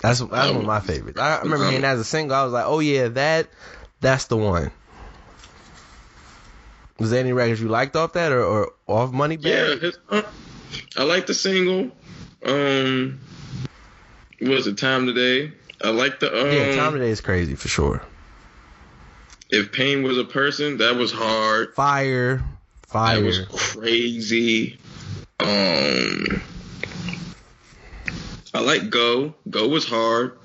[0.00, 1.18] That's that's one of my favorites.
[1.18, 2.36] I remember hearing that as a single.
[2.36, 3.48] I was like, oh yeah, that
[4.00, 4.70] that's the one.
[6.98, 9.80] Was there any records you liked off that or, or off Money yeah, Bag?
[9.80, 10.22] his, uh,
[10.96, 11.90] I like the single.
[12.44, 13.20] Um,
[14.40, 15.52] was it Time Today?
[15.82, 16.52] I like the um.
[16.52, 18.02] Yeah, Time Today is crazy for sure.
[19.54, 21.74] If pain was a person, that was hard.
[21.74, 22.42] Fire,
[22.88, 23.20] fire.
[23.20, 24.78] That was crazy.
[25.38, 26.42] Um,
[28.52, 29.36] I like Go.
[29.48, 30.36] Go was hard.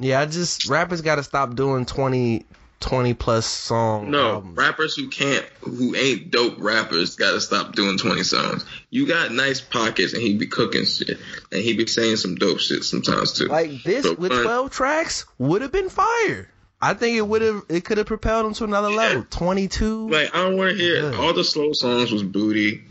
[0.00, 2.44] yeah, I just rappers got to stop doing 20,
[2.80, 4.56] 20 plus song No, albums.
[4.56, 8.64] rappers who can't, who ain't dope rappers, gotta stop doing 20 songs.
[8.90, 11.18] You got nice pockets, and he be cooking shit,
[11.50, 13.46] and he be saying some dope shit sometimes too.
[13.46, 16.48] Like this So, with 12 tracks would have been fire.
[16.80, 19.26] I think it would have it could have propelled him to another level.
[19.28, 20.08] 22.
[20.10, 21.14] Like I don't want to hear Good.
[21.16, 22.84] all the slow songs was booty,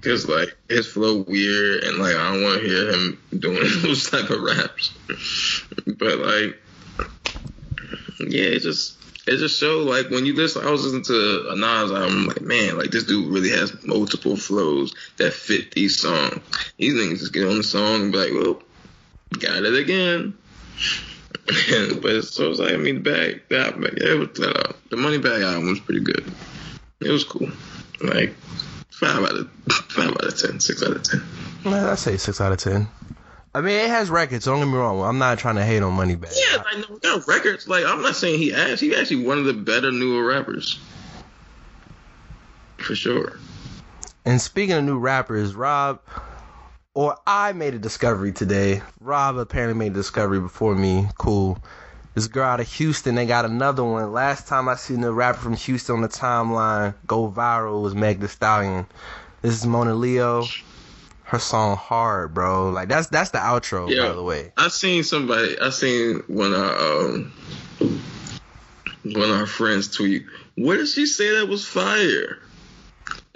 [0.00, 4.08] cause like his flow weird, and like I don't want to hear him doing those
[4.08, 4.94] type of raps.
[5.98, 6.58] but like,
[8.20, 8.96] yeah, it just
[9.26, 10.66] it just showed like when you listen.
[10.66, 13.84] I was listening to a Nas album, I'm like man, like this dude really has
[13.84, 16.40] multiple flows that fit these songs.
[16.78, 18.62] These niggas just get on the song and be like, well,
[19.38, 20.34] got it again.
[22.02, 25.18] but so it was like, I mean, the bag, that, it was, uh, the Money
[25.18, 26.24] Bag album was pretty good.
[27.00, 27.50] It was cool.
[28.00, 28.34] Like
[28.90, 29.50] five out of
[29.90, 31.22] five out of ten, six out of ten.
[31.64, 32.88] Man, I say six out of ten.
[33.54, 34.46] I mean, it has records.
[34.46, 35.00] Don't get me wrong.
[35.02, 36.34] I'm not trying to hate on Moneybagg.
[36.34, 36.98] Yeah, I know.
[36.98, 37.68] Got records.
[37.68, 38.80] Like I'm not saying he ass.
[38.80, 40.80] He's actually one of the better newer rappers,
[42.78, 43.38] for sure.
[44.24, 46.00] And speaking of new rappers, Rob,
[46.94, 48.82] or I made a discovery today.
[49.00, 51.08] Rob apparently made a discovery before me.
[51.18, 51.58] Cool.
[52.14, 54.12] This girl out of Houston, they got another one.
[54.12, 58.20] Last time I seen a rapper from Houston on the timeline go viral was Meg
[58.20, 58.86] Thee Stallion.
[59.42, 60.44] This is Monaleo.
[61.24, 62.70] Her song hard, bro.
[62.70, 64.08] Like that's that's the outro, Yeah.
[64.08, 64.52] by the way.
[64.56, 65.58] I seen somebody.
[65.58, 67.32] I seen one of our, um,
[69.04, 70.26] one of our friends tweet.
[70.56, 72.38] What did she say that was fire?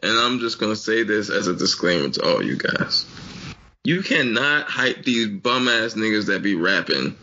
[0.03, 3.05] And I'm just gonna say this as a disclaimer to all you guys.
[3.85, 7.17] You cannot hype these bum ass niggas that be rapping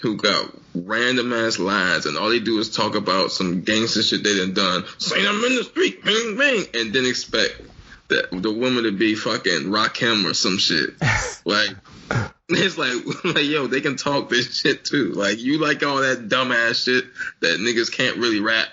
[0.00, 4.24] who got random ass lines and all they do is talk about some gangster shit
[4.24, 7.60] they done done, saying I'm in the street, bang bang, and then expect
[8.08, 10.90] that the woman to be fucking Rakim or some shit.
[11.44, 11.70] like
[12.48, 12.92] it's like
[13.24, 15.12] like yo, they can talk this shit too.
[15.12, 17.04] Like you like all that dumbass shit
[17.40, 18.68] that niggas can't really rap.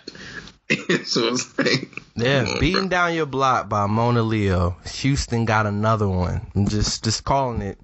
[1.06, 2.90] so it's like Yeah, on, beating bro.
[2.90, 4.78] down your block by Monaleo.
[4.96, 6.42] Houston got another one.
[6.56, 7.78] I'm just just calling it.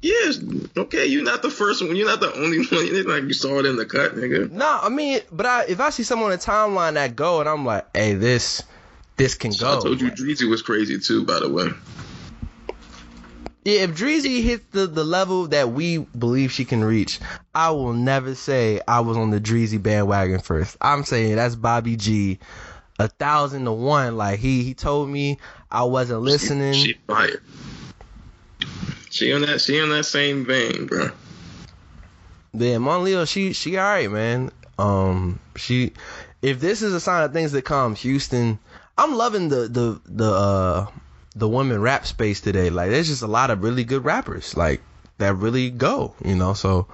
[0.00, 0.38] Yes,
[0.76, 1.96] okay, you're not the first one.
[1.96, 2.66] You're not the only one.
[2.70, 4.48] It's like you saw it in the cut, nigga.
[4.48, 7.48] No, I mean, but I, if I see someone on the timeline that go and
[7.48, 8.62] I'm like, hey, this
[9.18, 11.68] this can So I told you Dreezy was crazy too, by the way.
[13.64, 17.20] Yeah, if Dreezy hits the, the level that we believe she can reach,
[17.54, 20.78] I will never say I was on the Dreezy bandwagon first.
[20.80, 22.38] I'm saying that's Bobby G,
[22.98, 24.16] a thousand to one.
[24.16, 25.38] Like he he told me
[25.70, 26.72] I wasn't listening.
[26.72, 27.42] She fired.
[29.10, 29.60] She on that.
[29.60, 31.10] She on that same vein, bro.
[32.54, 34.50] Yeah, Mon Leo, she she alright, man.
[34.78, 35.92] Um, she
[36.40, 38.58] if this is a sign of things that come, Houston,
[38.98, 40.86] I'm loving the the the uh
[41.36, 42.68] the women rap space today.
[42.68, 44.82] Like, there's just a lot of really good rappers, like
[45.18, 46.52] that really go, you know.
[46.52, 46.88] So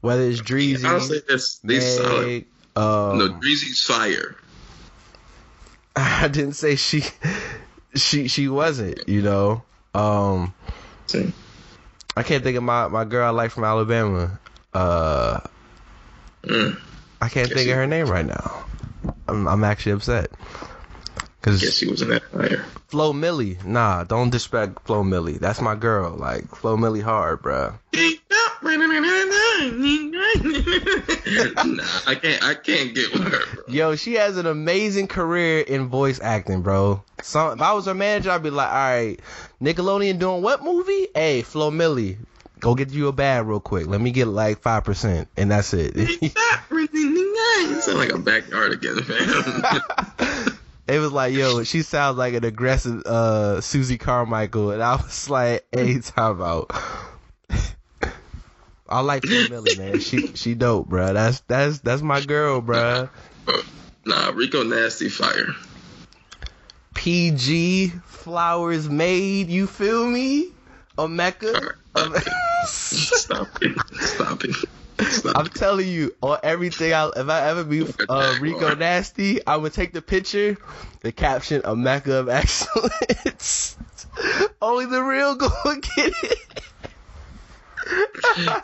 [0.00, 1.58] whether it's Dreezy, I'll this.
[1.58, 2.44] These solid.
[2.76, 4.36] Um, No, Dreezy's fire.
[5.96, 7.02] I didn't say she
[7.94, 9.62] she she wasn't, you know.
[9.94, 10.54] Um,
[11.06, 11.32] See?
[12.16, 14.38] I can't think of my my girl I like from Alabama.
[14.72, 15.40] Uh.
[16.42, 16.78] Mm.
[17.20, 18.66] I can't Guess think of her name right now.
[19.26, 20.30] I'm, I'm actually upset.
[21.46, 22.64] Guess he was that fire.
[22.88, 25.38] Flo Milli, nah, don't disrespect Flo Milli.
[25.38, 26.16] That's my girl.
[26.16, 27.72] Like Flo Milli hard, bruh.
[31.64, 32.42] nah, I can't.
[32.42, 33.64] I can't get with her, bro.
[33.68, 37.04] Yo, she has an amazing career in voice acting, bro.
[37.22, 39.20] So if I was her manager, I'd be like, all right,
[39.62, 41.06] Nickelodeon doing what movie?
[41.14, 42.16] Hey, Flo Milli,
[42.58, 43.86] go get you a bag real quick.
[43.86, 45.94] Let me get like five percent, and that's it.
[45.96, 49.82] You sound like a backyard again, fam.
[50.88, 55.28] It was like, yo, she sounds like an aggressive uh Susie Carmichael, and I was
[55.28, 56.70] like, hey, time out.
[58.88, 59.98] I like Milli, man.
[59.98, 61.12] She she dope, bruh.
[61.12, 63.08] That's that's that's my girl, bruh.
[64.04, 65.54] nah, Rico Nasty fire.
[66.94, 69.48] PG flowers made.
[69.48, 70.52] You feel me?
[70.98, 71.74] A Mecca.
[72.64, 73.76] Stop it.
[74.00, 74.56] Stop it.
[75.34, 76.92] I'm telling you, on everything.
[76.92, 80.56] I, if I ever be uh, Rico Nasty, I would take the picture,
[81.00, 83.76] the caption, "A Mecca of excellence."
[84.62, 86.38] Only the real go get it.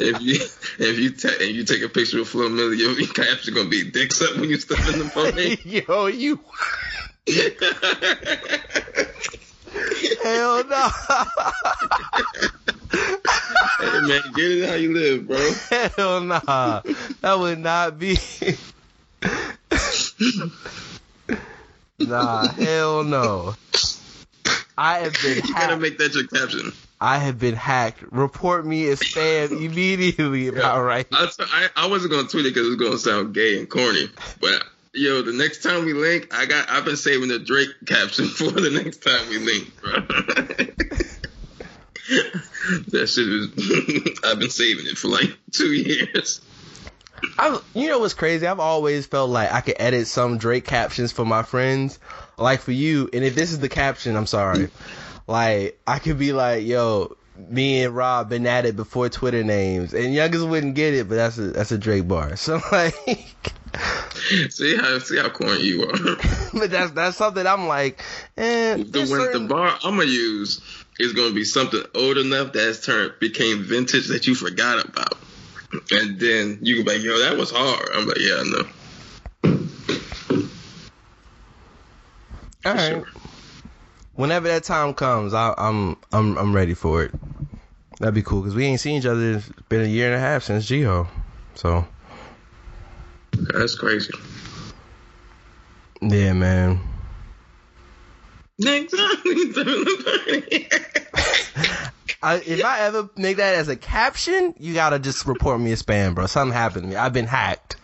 [0.01, 3.09] If you if you ta- if you take a picture of Flo Milli, your your
[3.09, 5.57] caption gonna be dicks up when you step in the pony.
[5.87, 6.41] Yo, you
[10.23, 10.89] hell no.
[13.81, 15.53] hey man, get it how you live, bro.
[15.97, 16.83] hell nah.
[17.21, 18.19] That would not be.
[21.99, 23.55] nah, hell no.
[24.77, 25.81] I have been You gotta hacked.
[25.83, 26.73] make that your caption.
[27.01, 28.03] I have been hacked.
[28.11, 30.49] Report me as spam immediately.
[30.49, 31.07] About right.
[31.13, 34.09] I, I, I wasn't gonna tweet it because it's gonna sound gay and corny,
[34.41, 34.65] but
[34.95, 38.51] yo, the next time we link, I got I've been saving the Drake caption for
[38.51, 39.93] the next time we link, bro.
[42.89, 43.49] that shit is
[44.25, 46.41] I've been saving it for like two years.
[47.39, 48.47] I, you know what's crazy?
[48.47, 52.01] I've always felt like I could edit some Drake captions for my friends,
[52.37, 53.09] like for you.
[53.13, 54.71] And if this is the caption, I'm sorry.
[55.29, 59.95] Like I could be like, "Yo, me and Rob been at it before Twitter names,
[59.95, 62.35] and youngest wouldn't get it, but that's a that's a Drake bar.
[62.37, 62.97] So like,
[64.51, 66.17] see how see how corny you are.
[66.55, 68.01] but that's that's something I'm like,
[68.37, 70.61] eh, the, certain- the bar I'm gonna use
[70.99, 75.17] is gonna be something old enough that's turned became vintage that you forgot about,
[75.91, 77.89] and then you can be like, yo, that was hard.
[77.95, 78.69] I'm like, yeah, I know.
[82.65, 82.91] All right.
[82.91, 83.05] Sure.
[84.15, 87.13] Whenever that time comes, I, I'm I'm I'm ready for it.
[87.99, 89.33] That'd be cool because we ain't seen each other.
[89.37, 91.09] It's been a year and a half since Geo,
[91.55, 91.87] so
[93.53, 94.13] That's crazy.
[96.01, 96.81] yeah, man.
[98.59, 100.73] Next time we do the
[102.23, 105.83] I, if I ever make that as a caption, you gotta just report me as
[105.83, 106.27] spam, bro.
[106.27, 106.97] Something happened to me.
[106.97, 107.77] I've been hacked.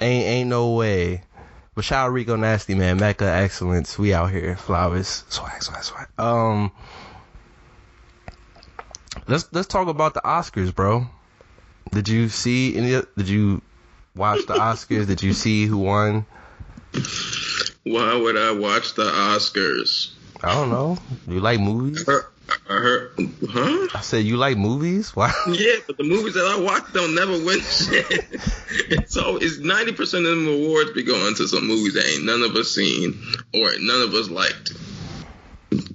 [0.00, 1.22] ain't ain't no way.
[1.76, 2.96] But shout out Rico Nasty, man.
[2.96, 3.96] Mecca excellence.
[3.96, 4.56] We out here.
[4.56, 5.24] Flowers.
[5.28, 6.08] Swag, swag, swag.
[6.18, 6.72] Um
[9.28, 11.06] Let's let's talk about the Oscars, bro.
[11.92, 13.62] Did you see any of- did you
[14.14, 15.06] watch the Oscars?
[15.06, 16.24] did you see who won?
[17.84, 20.10] Why would I watch the Oscars?
[20.42, 20.98] I don't know.
[21.28, 22.04] You like movies?
[22.08, 23.12] I heard,
[23.48, 23.88] huh?
[23.94, 25.14] I said you like movies?
[25.14, 25.32] Why?
[25.46, 28.24] Yeah, but the movies that I watch don't never win shit.
[29.08, 32.42] So it's ninety percent of them awards be going to some movies that ain't none
[32.42, 33.20] of us seen
[33.54, 34.72] or none of us liked.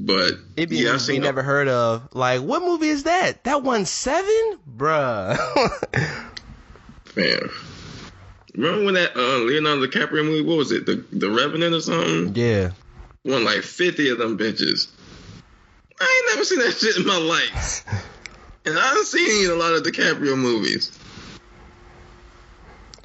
[0.05, 2.09] But it'd be yeah, we never heard of.
[2.13, 3.43] Like, what movie is that?
[3.45, 4.59] That one seven?
[4.77, 5.35] Bruh.
[7.15, 7.49] Man.
[8.53, 10.43] Remember when that uh, Leonardo DiCaprio movie?
[10.47, 10.85] What was it?
[10.85, 12.35] The The Revenant or something?
[12.35, 12.71] yeah.
[13.25, 14.87] Won like fifty of them bitches.
[15.99, 17.83] I ain't never seen that shit in my life,
[18.65, 20.91] and I've seen a lot of DiCaprio movies.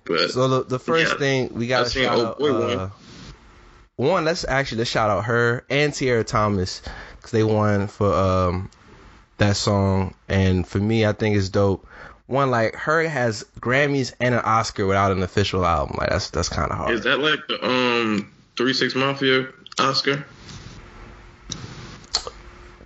[0.05, 1.18] But So the, the first Yeah.
[1.18, 2.38] thing we got to shout out.
[2.38, 2.90] Boy Uh,
[4.01, 5.64] one, let's actually let's shout out H.E.R.
[5.68, 6.80] and Tiara Thomas
[7.16, 8.70] because they won for um
[9.38, 10.14] that song.
[10.28, 11.86] And for me, I think it's dope.
[12.26, 13.03] One like H.E.R.
[13.05, 15.96] has Grammys and an Oscar without an official album.
[15.98, 16.94] Like that's that's kind of hard.
[16.94, 19.48] is that like the um Three Six Mafia
[19.78, 20.24] Oscar?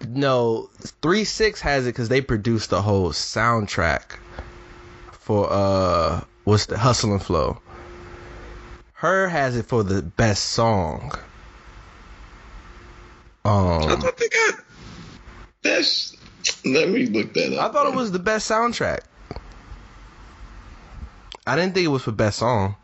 [0.08, 0.68] No,
[1.00, 4.18] Three Six has it because they produced the whole soundtrack
[5.12, 7.60] for uh, what's the Hustle and Flow.
[9.05, 9.28] H.E.R.
[9.28, 11.12] has it for the best song.
[13.44, 14.55] I Um, thought they got
[15.62, 16.16] that's.
[16.64, 17.68] Let me look that up.
[17.68, 19.00] I thought it was the best soundtrack.
[21.46, 22.76] I didn't think it was for best song.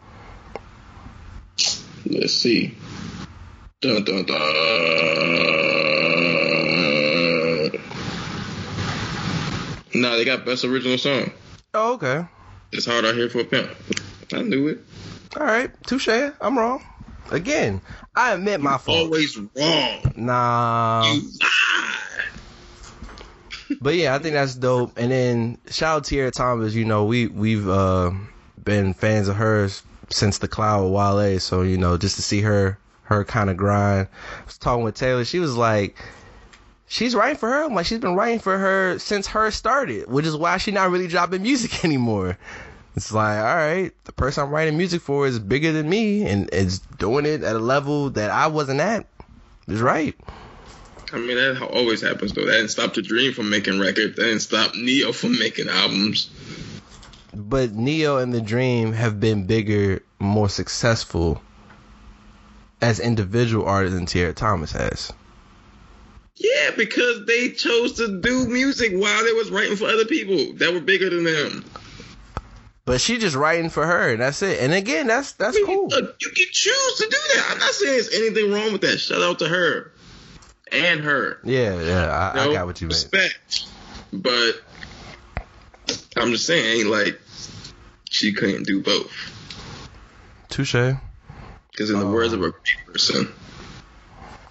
[2.04, 2.76] Let's see.
[3.80, 4.38] Dun dun dun.
[9.94, 11.32] No, they got best original song.
[11.72, 12.26] Oh, okay.
[12.72, 13.70] It's hard out here for a pimp.
[14.34, 14.84] I knew it.
[15.38, 16.08] All right, touche.
[16.08, 16.84] I'm wrong.
[17.30, 17.80] Again,
[18.16, 19.04] I admit my fault.
[19.04, 20.12] Always wrong.
[20.16, 21.16] Nah.
[23.80, 24.98] But yeah, I think that's dope.
[24.98, 26.74] And then shout out to Tiara Thomas.
[26.74, 28.10] You know, we we've uh,
[28.62, 31.38] been fans of hers since the cloud with Wale.
[31.38, 34.08] So you know, just to see her her kind of grind.
[34.40, 35.24] I was talking with Taylor.
[35.24, 35.96] She was like,
[36.86, 37.64] she's writing for her.
[37.64, 40.90] I'm like, she's been writing for her since her started, which is why she's not
[40.90, 42.38] really dropping music anymore.
[42.96, 46.52] It's like, all right, the person I'm writing music for is bigger than me and
[46.52, 49.06] is doing it at a level that I wasn't at.
[49.68, 50.14] It's right.
[51.12, 52.44] I mean, that always happens though.
[52.44, 54.16] That didn't stop the dream from making records.
[54.16, 56.30] That didn't stop Ne-Yo from making albums.
[57.34, 61.40] but Ne-Yo and the Dream have been bigger, more successful
[62.80, 65.12] as individual artists than Tiara Thomas has.
[66.36, 70.72] Yeah, because they chose to do music while they was writing for other people that
[70.72, 71.64] were bigger than them.
[72.90, 74.58] But she just writing for her, and that's it.
[74.58, 75.86] And again, that's that's I mean, cool.
[75.90, 77.48] look, you can choose to do that.
[77.52, 78.98] I'm not saying there's anything wrong with that.
[78.98, 79.92] Shout out to her
[80.72, 81.38] and her.
[81.44, 82.96] Yeah, yeah, I, I know, got what you meant.
[83.12, 83.68] Respect.
[84.12, 84.54] But
[86.16, 87.20] I'm just saying, ain't like
[88.10, 89.12] she couldn't do both.
[90.48, 90.74] Touche.
[91.70, 92.10] Because in the Oh.
[92.10, 93.32] words of a um, great person,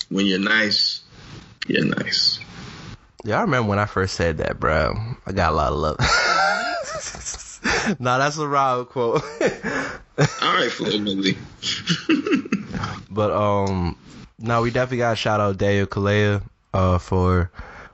[0.08, 1.02] when you're nice,
[1.68, 2.40] you're nice.
[3.26, 4.96] Yeah, I remember when I first said that, bro.
[5.26, 5.98] I got a lot of love.
[8.00, 9.22] nah, that's a Rob quote.
[10.42, 11.38] All right, Flo Milli.
[13.12, 13.98] but um,
[14.38, 16.44] no, we definitely got to shout out to Daniel Kaluuya
[16.74, 17.52] uh for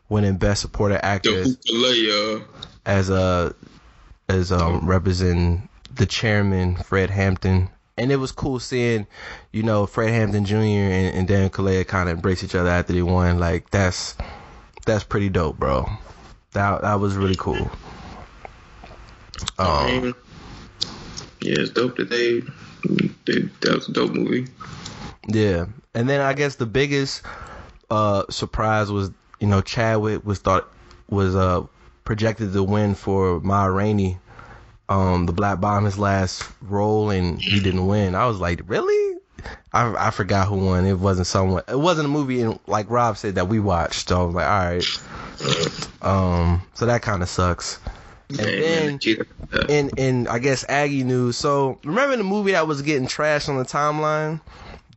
[0.09, 0.97] winning Best Supporting.
[0.97, 2.45] Kaluuya.
[2.85, 3.55] as a
[4.27, 7.69] as um representing the chairman Fred Hampton.
[7.97, 9.07] And it was cool seeing,
[9.53, 10.55] you know, Fred Hampton Jr.
[10.55, 13.39] and, and Dan Kaluuya kind of embrace each other after they won.
[13.39, 14.15] Like that's
[14.85, 15.85] that's pretty dope, bro.
[16.51, 17.71] That that was really cool.
[19.59, 20.13] I Um, mean,
[21.41, 22.41] yeah, it's dope that they,
[23.25, 24.47] they that was a dope movie.
[25.27, 27.21] yeah, and then I guess the biggest
[27.89, 30.69] uh, surprise was you know Chadwick was thought
[31.09, 31.65] was uh
[32.03, 34.17] projected to win for Ma Rainey,
[34.89, 38.15] um, the Black Bomb, his last role, and he didn't win.
[38.15, 39.17] I was like, really?
[39.73, 40.85] I I forgot who won.
[40.85, 41.63] It wasn't someone.
[41.67, 44.09] It wasn't a movie, and like Rob said that we watched.
[44.09, 44.85] So I was like, all right.
[46.01, 47.79] Um, so that kind of sucks.
[48.29, 48.99] And then
[49.69, 51.37] in in I guess Aggie news.
[51.37, 54.41] So remember the movie that was getting trashed on the timeline,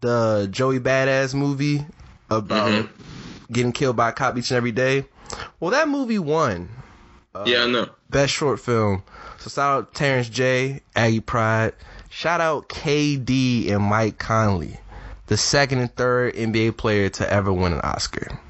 [0.00, 1.84] the Joey Badass movie
[2.30, 3.52] about mm-hmm.
[3.52, 5.04] getting killed by a cop each and every day.
[5.60, 6.70] Well, that movie won
[7.34, 7.88] uh, yeah, I know.
[8.10, 9.02] best short film.
[9.38, 11.74] So shout out Terrence J, Aggie Pride.
[12.10, 14.80] Shout out KD and Mike Conley,
[15.26, 18.40] the second and third NBA player to ever win an Oscar.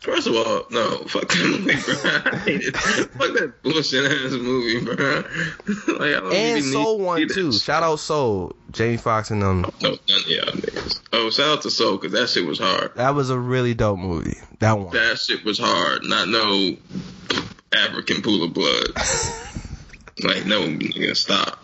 [0.00, 2.32] First of all, no, fuck that movie, bro.
[2.32, 2.76] I hate it.
[2.76, 4.94] fuck that bullshit ass movie, bro.
[5.98, 7.52] like, I don't And Soul need to won see that too.
[7.52, 9.62] Shout out Soul, Jamie Foxx and them.
[9.62, 11.00] No, none of y'all niggas.
[11.12, 12.92] Oh, shout out to Soul, because that shit was hard.
[12.94, 14.38] That was a really dope movie.
[14.60, 14.92] That one.
[14.92, 16.04] That shit was hard.
[16.04, 16.76] Not no
[17.72, 18.88] African pool of blood.
[20.22, 21.58] like, no, nigga, stop.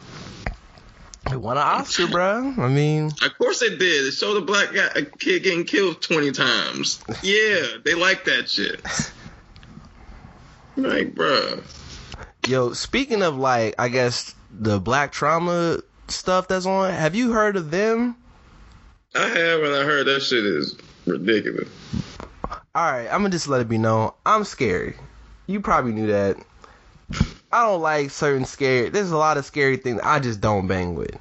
[1.31, 2.55] It won an Oscar, bro.
[2.59, 4.07] I mean, Of course it did.
[4.07, 7.03] It showed a black guy, a kid getting killed 20 times.
[7.23, 8.81] Yeah, they like that shit.
[10.77, 11.61] Like, bro.
[12.47, 16.91] yo, speaking of like, I guess the black trauma stuff that's on.
[16.93, 18.17] Have you heard of them?
[19.15, 21.69] I have, and I heard that shit is ridiculous.
[22.51, 24.11] All right, I'm gonna just let it be known.
[24.27, 24.97] I'm scary.
[25.47, 26.37] You probably knew that.
[27.55, 28.89] I don't like certain scary.
[28.89, 31.17] There's a lot of scary things I just don't bang with.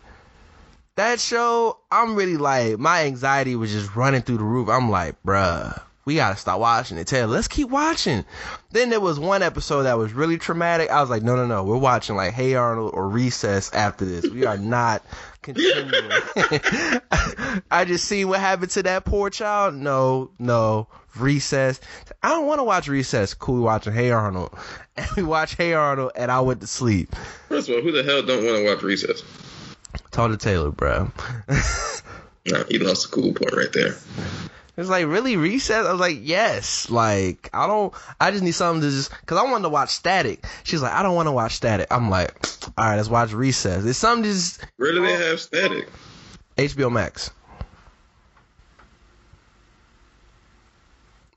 [0.95, 4.67] That show, I'm really like my anxiety was just running through the roof.
[4.67, 7.05] I'm like, bruh, we gotta stop watching it.
[7.05, 8.25] Taylor, let's keep watching.
[8.71, 10.89] Then there was one episode that was really traumatic.
[10.89, 14.27] I was like, no, no, no, we're watching like Hey Arnold or Recess after this.
[14.27, 15.05] We are not
[15.43, 15.93] continuing.
[17.69, 19.75] I just seen what happened to that poor child.
[19.75, 21.79] No, no, Recess.
[22.23, 23.33] I don't want to watch Recess.
[23.33, 24.57] Cool, we watching Hey Arnold,
[24.97, 27.13] and we watch Hey Arnold, and I went to sleep.
[27.49, 29.23] First of all, who the hell don't want to watch Recess?
[30.11, 31.11] Talk to Taylor, bro.
[32.45, 33.95] Nah, he lost a cool point right there.
[34.75, 35.85] It's like really recess.
[35.85, 36.89] I was like, yes.
[36.89, 37.93] Like I don't.
[38.19, 40.45] I just need something to just because I wanted to watch Static.
[40.63, 41.87] She's like, I don't want to watch Static.
[41.91, 42.33] I'm like,
[42.77, 43.85] all right, let's watch Recess.
[43.85, 45.29] It's something just Where do they oh.
[45.29, 45.87] have static?
[46.57, 47.31] HBO Max.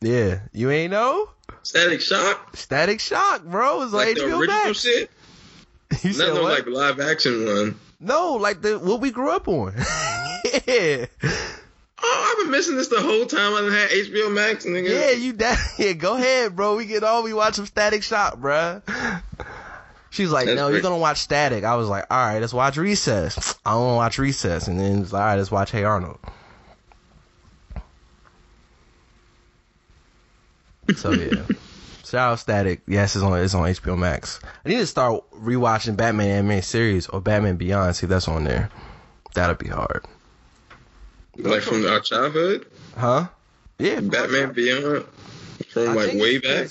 [0.01, 1.31] Yeah, you ain't know
[1.63, 2.57] Static Shock?
[2.57, 3.83] Static Shock, bro.
[3.83, 4.81] It's like, Like the HBO original Max.
[4.81, 5.11] shit?
[6.03, 6.43] You Not said what?
[6.43, 7.81] like live action one.
[8.01, 9.73] no, like the what we grew up on.
[10.67, 11.07] yeah,
[12.03, 14.91] Oh, I've been missing this the whole time I done had HBO Max, nigga.
[14.91, 15.59] yeah, you that.
[15.79, 16.77] Yeah, go ahead, bro.
[16.77, 17.25] We get on.
[17.25, 18.83] We watch some Static Shock, bro.
[20.11, 21.65] She's like, That's no, you're gonna watch Static.
[21.65, 23.59] I was like, all right, let's watch Recess.
[23.67, 25.85] I don't want to watch Recess, and then it's like, all right, let's watch Hey
[25.85, 26.19] Arnold.
[30.97, 31.45] So yeah,
[32.05, 32.83] shout out Static.
[32.87, 34.41] Yes, it's on it's on HBO Max.
[34.65, 37.97] I need to start rewatching Batman animated series or Batman Beyond.
[37.97, 38.71] See if that's on there.
[39.35, 40.05] That'll be hard,
[41.37, 42.67] Like from our childhood?
[42.97, 43.27] huh?
[43.79, 45.05] Yeah, Batman Beyond?
[45.69, 46.69] From like way back?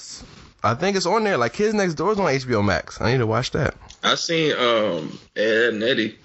[0.64, 1.38] I think it's on there.
[1.38, 3.00] Like Kids Next Door is on HBO Max.
[3.00, 3.76] I need to watch that.
[4.04, 6.18] I seen um Ed and Eddie.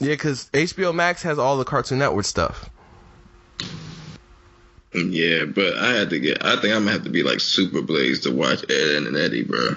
[0.00, 2.68] Yeah, because HBO Max has all the Cartoon Network stuff.
[5.06, 6.44] Yeah, but I had to get.
[6.44, 9.44] I think I'm gonna have to be like super blazed to watch Ed and Eddie,
[9.44, 9.76] bro.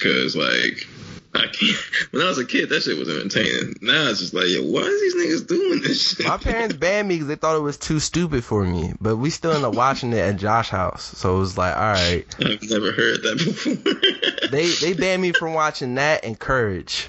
[0.00, 0.86] Cause like
[1.34, 1.76] I can't.
[2.10, 3.74] When I was a kid, that shit was entertaining.
[3.82, 6.26] Now it's just like, yo, why is these niggas doing this shit?
[6.26, 8.94] My parents banned me because they thought it was too stupid for me.
[9.00, 11.02] But we still ended up watching it at Josh's house.
[11.18, 12.24] So it was like, all right.
[12.38, 14.50] I've never heard that before.
[14.50, 17.08] They they banned me from watching that and Courage.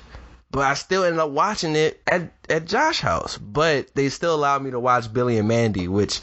[0.51, 3.37] But I still ended up watching it at, at Josh house.
[3.37, 6.21] But they still allowed me to watch Billy and Mandy, which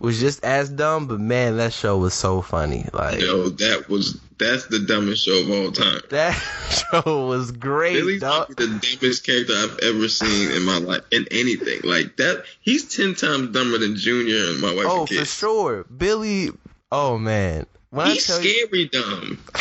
[0.00, 1.06] was just as dumb.
[1.06, 2.86] But man, that show was so funny.
[2.92, 6.00] Like yo, that was that's the dumbest show of all time.
[6.10, 6.32] that
[6.92, 7.94] show was great.
[7.94, 8.48] Billy's dog.
[8.56, 11.80] the dumbest character I've ever seen in my life in anything.
[11.84, 15.84] Like that, he's ten times dumber than Junior and my wife Oh, for sure.
[15.84, 16.50] Billy.
[16.90, 17.66] Oh man.
[17.90, 19.38] When He's tell you, scary dumb.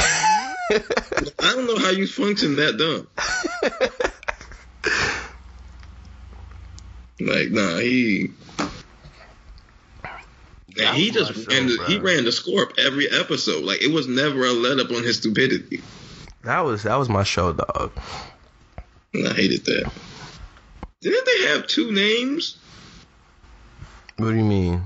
[0.69, 3.07] I don't know how you function that dumb.
[7.19, 8.31] like, nah, he.
[10.79, 13.63] And he just my ran show, the, he ran the score up every episode.
[13.63, 15.81] Like it was never a let up on his stupidity.
[16.43, 17.91] that was that was my show, dog.
[19.13, 19.91] And I hated that.
[21.01, 22.57] Didn't they have two names?
[24.17, 24.83] What do you mean?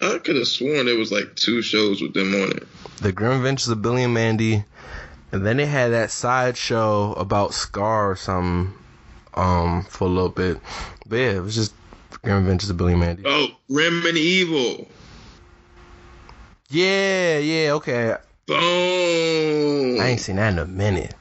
[0.00, 2.66] I could have sworn there was like two shows with them on it.
[2.98, 4.64] The Grim Adventures of Billy and Mandy,
[5.32, 8.74] and then they had that side show about Scar or something,
[9.34, 10.58] um, for a little bit.
[11.06, 11.74] But yeah, it was just
[12.22, 13.22] Grim Adventures of Billy and Mandy.
[13.26, 14.88] Oh, Grim and Evil.
[16.70, 18.16] Yeah, yeah, okay.
[18.46, 20.00] Boom.
[20.00, 21.14] I ain't seen that in a minute.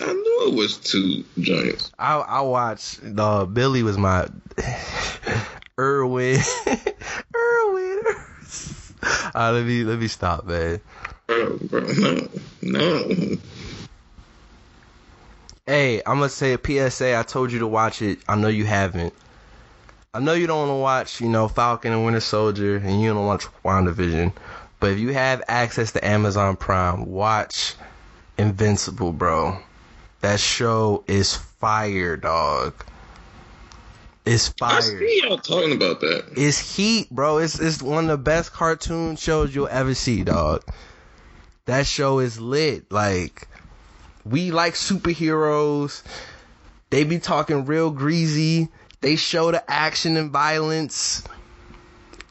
[0.00, 1.92] I knew it was two joints.
[1.98, 4.26] I I watched the Billy was my
[5.78, 6.40] Irwin
[7.36, 8.00] Irwin.
[9.34, 10.80] Uh, let me let me stop, man.
[11.26, 12.28] Bro, bro, no,
[12.62, 13.36] no.
[15.66, 17.18] Hey, I'm gonna say a PSA.
[17.18, 18.20] I told you to watch it.
[18.28, 19.12] I know you haven't.
[20.14, 23.14] I know you don't want to watch, you know, Falcon and Winter Soldier, and you
[23.14, 24.32] don't watch WandaVision.
[24.78, 27.74] But if you have access to Amazon Prime, watch
[28.36, 29.58] Invincible, bro.
[30.20, 32.74] That show is fire, dog.
[34.24, 36.24] It's I see y'all talking about that.
[36.36, 37.38] It's heat, bro.
[37.38, 40.62] It's it's one of the best cartoon shows you'll ever see, dog.
[41.64, 42.92] That show is lit.
[42.92, 43.48] Like
[44.24, 46.02] we like superheroes.
[46.90, 48.68] They be talking real greasy.
[49.00, 51.24] They show the action and violence.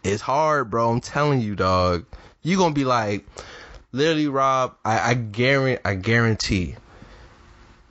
[0.03, 0.91] It's hard, bro.
[0.91, 2.05] I'm telling you, dog.
[2.41, 3.25] You gonna be like,
[3.91, 4.75] literally, Rob.
[4.85, 5.81] I, I guarantee.
[5.83, 6.75] I guarantee.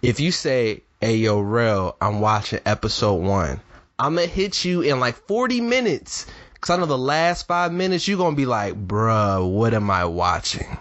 [0.00, 3.60] If you say, "Hey, yo, Rel, I'm watching episode one,"
[4.00, 6.26] I'm gonna hit you in like 40 minutes.
[6.60, 10.06] Cause I know the last five minutes you're gonna be like, bruh, what am I
[10.06, 10.78] watching?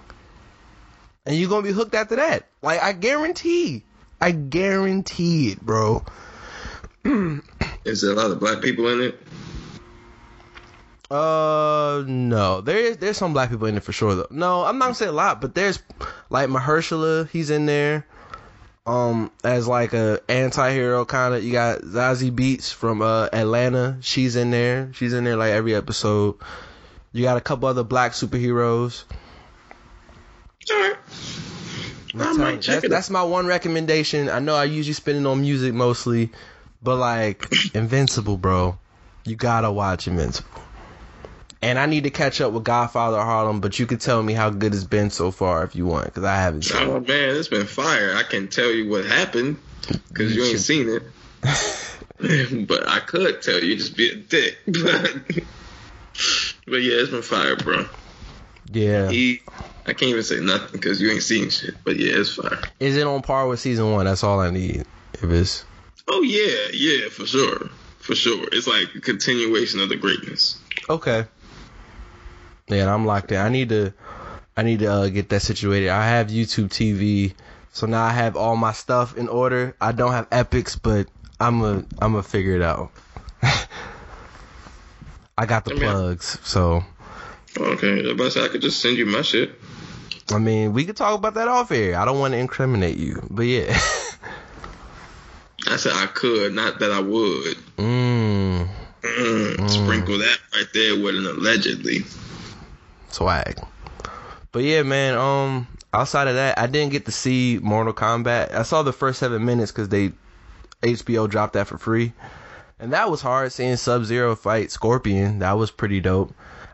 [1.25, 2.47] And you're gonna be hooked after that.
[2.61, 3.83] Like I guarantee.
[4.21, 6.05] I guarantee it, bro.
[7.03, 9.21] Is there a lot of black people in it?
[11.11, 12.61] Uh, no.
[12.61, 14.27] There is there's some black people in it for sure though.
[14.31, 15.79] No, I'm not gonna say a lot, but there's
[16.29, 18.05] like Mahershala, he's in there.
[18.89, 21.43] Um, as like a anti-hero kind of.
[21.43, 23.97] You got Zazie Beetz from uh Atlanta.
[24.01, 24.91] She's in there.
[24.93, 26.37] She's in there like every episode.
[27.11, 29.03] You got a couple other black superheroes.
[30.71, 30.97] All right.
[32.15, 34.27] I might check that's, it that's my one recommendation.
[34.27, 36.31] I know I usually spend it on music mostly,
[36.81, 38.79] but like Invincible, bro,
[39.23, 40.63] you gotta watch Invincible.
[41.61, 44.49] And I need to catch up with Godfather Harlem, but you can tell me how
[44.49, 47.07] good it's been so far if you want, because I haven't seen Oh it.
[47.07, 48.15] man, it's been fire.
[48.15, 49.57] I can tell you what happened
[50.07, 51.03] because you You ain't seen it.
[52.67, 54.57] but I could tell you, just be a dick.
[54.67, 55.15] But,
[56.67, 57.85] but yeah, it's been fire, bro.
[58.71, 59.09] Yeah.
[59.09, 59.41] He,
[59.85, 61.75] I can't even say nothing because you ain't seen shit.
[61.83, 62.59] But yeah, it's fire.
[62.79, 64.05] Is it on par with season one?
[64.05, 64.85] That's all I need.
[65.13, 65.65] If it's
[66.07, 68.47] Oh yeah, yeah, for sure, for sure.
[68.51, 70.61] It's like a continuation of the greatness.
[70.89, 71.25] okay.
[72.69, 73.37] Yeah, and I'm locked in.
[73.37, 73.93] I need to,
[74.55, 75.89] I need to uh, get that situated.
[75.89, 77.33] I have YouTube TV,
[77.71, 79.75] so now I have all my stuff in order.
[79.81, 81.07] I don't have Epix, but
[81.39, 82.91] I'm a, I'm gonna figure it out.
[85.37, 86.83] I got the I mean, plugs, so
[87.57, 89.51] Okay, but I could just send you my shit.
[90.31, 91.97] I mean, we could talk about that off air.
[91.97, 93.71] I don't want to incriminate you, but yeah.
[95.67, 97.57] I said I could, not that I would.
[97.77, 98.67] mm,
[99.01, 101.99] Mm, Sprinkle that right there with an allegedly.
[103.13, 103.59] Swag.
[104.51, 105.17] But yeah, man.
[105.17, 108.53] Um, outside of that, I didn't get to see Mortal Kombat.
[108.53, 110.11] I saw the first seven minutes because they
[110.81, 112.13] HBO dropped that for free,
[112.79, 113.51] and that was hard.
[113.51, 116.33] Seeing Sub Zero fight Scorpion, that was pretty dope.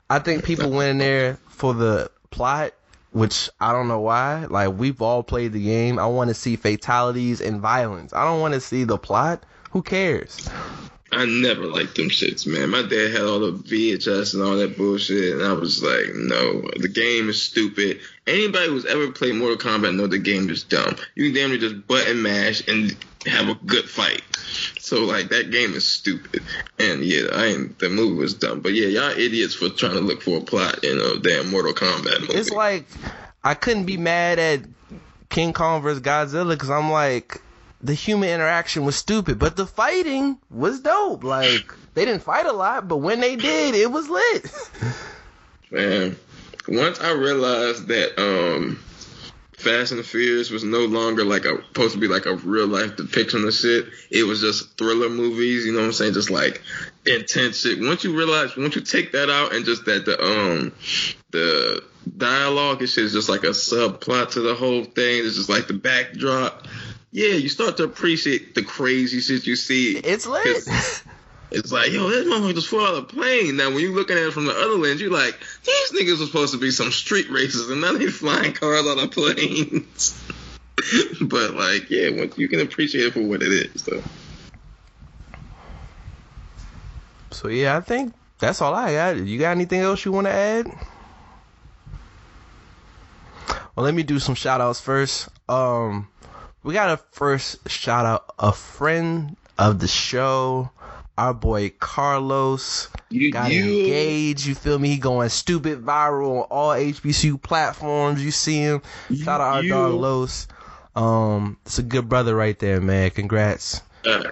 [0.10, 2.74] I think people went in there for the plot,
[3.12, 4.46] which I don't know why.
[4.46, 5.98] Like we've all played the game.
[6.00, 8.14] I want to see fatalities and violence.
[8.14, 9.44] I don't want to see the plot.
[9.72, 10.48] Who cares?
[11.12, 12.72] I never liked them shits, man.
[12.72, 16.62] My dad had all the VHS and all that bullshit, and I was like, no,
[16.78, 18.00] the game is stupid.
[18.26, 20.96] Anybody who's ever played Mortal Kombat know the game is dumb.
[21.14, 22.96] You can damn near just button mash and
[23.28, 24.24] have a good fight.
[24.80, 26.44] So like that game is stupid,
[26.80, 27.80] and yeah, I ain't.
[27.80, 30.84] The movie was dumb, but yeah, y'all idiots for trying to look for a plot
[30.84, 32.34] in a damn Mortal Kombat movie.
[32.34, 32.86] It's like
[33.44, 34.62] I couldn't be mad at
[35.30, 37.42] King Kong versus Godzilla because I'm like
[37.86, 41.24] the human interaction was stupid, but the fighting was dope.
[41.24, 44.52] Like they didn't fight a lot, but when they did, it was lit.
[45.72, 46.16] Man,
[46.68, 48.80] once I realized that um
[49.54, 52.96] Fast and Furious was no longer like a supposed to be like a real life
[52.96, 53.86] depiction of shit.
[54.10, 56.14] It was just thriller movies, you know what I'm saying?
[56.14, 56.62] Just like
[57.06, 57.80] intense shit.
[57.80, 60.72] Once you realize once you take that out and just that the um
[61.30, 61.84] the
[62.18, 65.26] dialogue and shit is just like a subplot to the whole thing.
[65.26, 66.68] It's just like the backdrop.
[67.16, 69.96] Yeah, you start to appreciate the crazy shit you see.
[69.96, 70.44] it's lit.
[71.50, 73.56] It's like, yo, this motherfucker just flew out of a plane.
[73.56, 76.26] Now, when you're looking at it from the other lens, you're like, these niggas were
[76.26, 80.22] supposed to be some street racers, and now they flying cars out of planes.
[81.22, 84.04] but like, yeah, once you can appreciate it for what it is, though.
[87.32, 89.26] So yeah, I think that's all I got.
[89.26, 90.68] You got anything else you want to add?
[93.74, 95.30] Well, let me do some shout outs first.
[95.48, 96.10] Um,
[96.66, 100.72] we got to first shout out a friend of the show.
[101.18, 104.46] Our boy Carlos You, got you engaged.
[104.46, 104.90] You feel me?
[104.90, 108.22] He going stupid viral on all HBCU platforms.
[108.22, 108.82] You see him.
[109.16, 110.48] Shout out our you- dog Los.
[110.94, 113.12] Um, it's a good brother right there, man.
[113.12, 113.82] Congrats.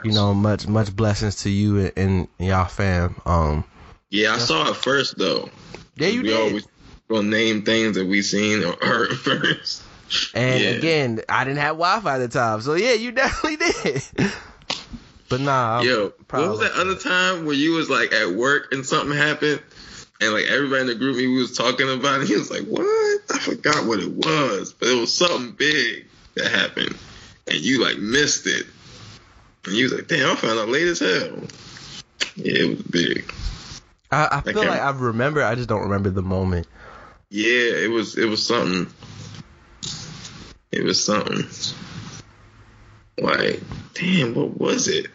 [0.03, 3.15] You know, much much blessings to you and, and y'all fam.
[3.25, 3.63] Um,
[4.09, 5.49] Yeah, I saw it first though.
[5.95, 6.49] yeah, you know, we did.
[6.49, 6.67] always
[7.09, 9.82] gonna name things that we seen or heard first.
[10.33, 10.69] And Yeah.
[10.71, 14.03] again, I didn't have Wi-Fi at the time, so yeah, you definitely did.
[15.29, 18.71] but nah, I'm Yo, what was that other time where you was like at work
[18.73, 19.61] and something happened,
[20.21, 23.21] and like everybody in the group we was talking about it, he was like, "What?
[23.33, 26.95] I forgot what it was, but it was something big that happened,
[27.47, 28.65] and you like missed it,
[29.65, 31.39] and you was like, damn, I found out late as hell.
[32.35, 33.33] Yeah, it was big.
[34.11, 35.43] I, I feel like I remember.
[35.43, 36.67] I just don't remember the moment.
[37.29, 37.47] Yeah,
[37.83, 38.93] it was it was something.
[40.73, 41.45] It was something.
[43.19, 43.61] Like,
[43.93, 45.07] damn, what was it?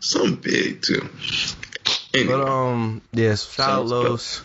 [0.00, 1.08] Something big too.
[2.12, 4.10] Anyway, But um, yes, shout out Sounds good.
[4.10, 4.42] Los.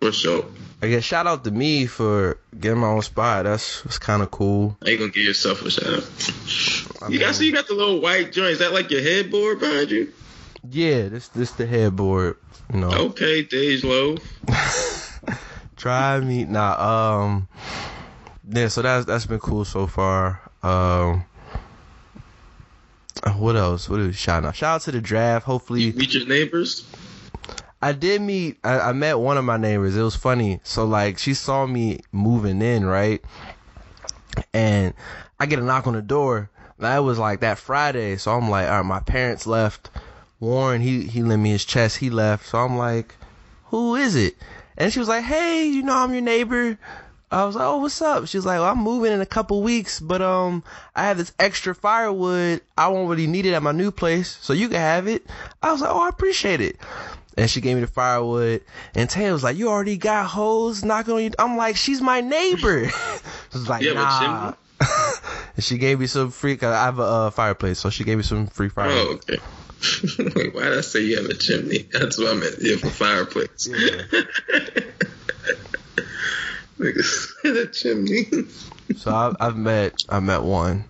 [0.00, 0.46] for sure.
[0.80, 3.44] I guess shout out to me for getting my own spot.
[3.44, 4.78] That's was kind of cool.
[4.82, 7.02] How you gonna give yourself a shout out?
[7.02, 8.52] I You got so you got the little white joint.
[8.52, 10.12] Is that like your headboard behind you?
[10.70, 12.38] Yeah, this this the headboard.
[12.72, 14.18] You know, Okay, Dej Loaf.
[15.76, 17.20] try me nah.
[17.24, 17.48] Um,
[18.48, 18.68] yeah.
[18.68, 20.40] So that's that's been cool so far.
[20.62, 21.24] Um.
[23.38, 23.88] What else?
[23.88, 24.54] What do we shout out?
[24.54, 25.46] Shout out to the draft.
[25.46, 26.86] Hopefully, You meet your neighbors.
[27.80, 28.58] I did meet.
[28.62, 29.96] I, I met one of my neighbors.
[29.96, 30.60] It was funny.
[30.64, 33.22] So like, she saw me moving in, right?
[34.52, 34.94] And
[35.40, 36.50] I get a knock on the door.
[36.78, 38.16] That was like that Friday.
[38.16, 39.90] So I'm like, all right, my parents left.
[40.40, 41.96] Warren, he he lent me his chest.
[41.96, 42.46] He left.
[42.46, 43.14] So I'm like,
[43.66, 44.36] who is it?
[44.76, 46.78] And she was like, hey, you know, I'm your neighbor.
[47.36, 48.26] I was like, oh, what's up?
[48.28, 50.64] She was like, well, I'm moving in a couple weeks, but um,
[50.94, 52.62] I have this extra firewood.
[52.78, 55.26] I won't really need it at my new place, so you can have it.
[55.62, 56.78] I was like, oh, I appreciate it.
[57.36, 58.62] And she gave me the firewood.
[58.94, 62.22] And Tay was like, "You already got hoes knocking on you." I'm like, "She's my
[62.22, 62.88] neighbor."
[63.52, 64.54] she was like, a "Nah."
[65.56, 66.56] and she gave me some free.
[66.56, 69.22] Cause I have a uh, fireplace, so she gave me some free firewood.
[69.28, 69.42] Oh, okay.
[70.34, 71.86] Wait, why did I say you have a chimney?
[71.92, 72.62] That's what I meant.
[72.62, 73.68] You have a fireplace.
[76.78, 78.26] Niggas a chimney.
[78.96, 80.84] So I've, I've met, I met one.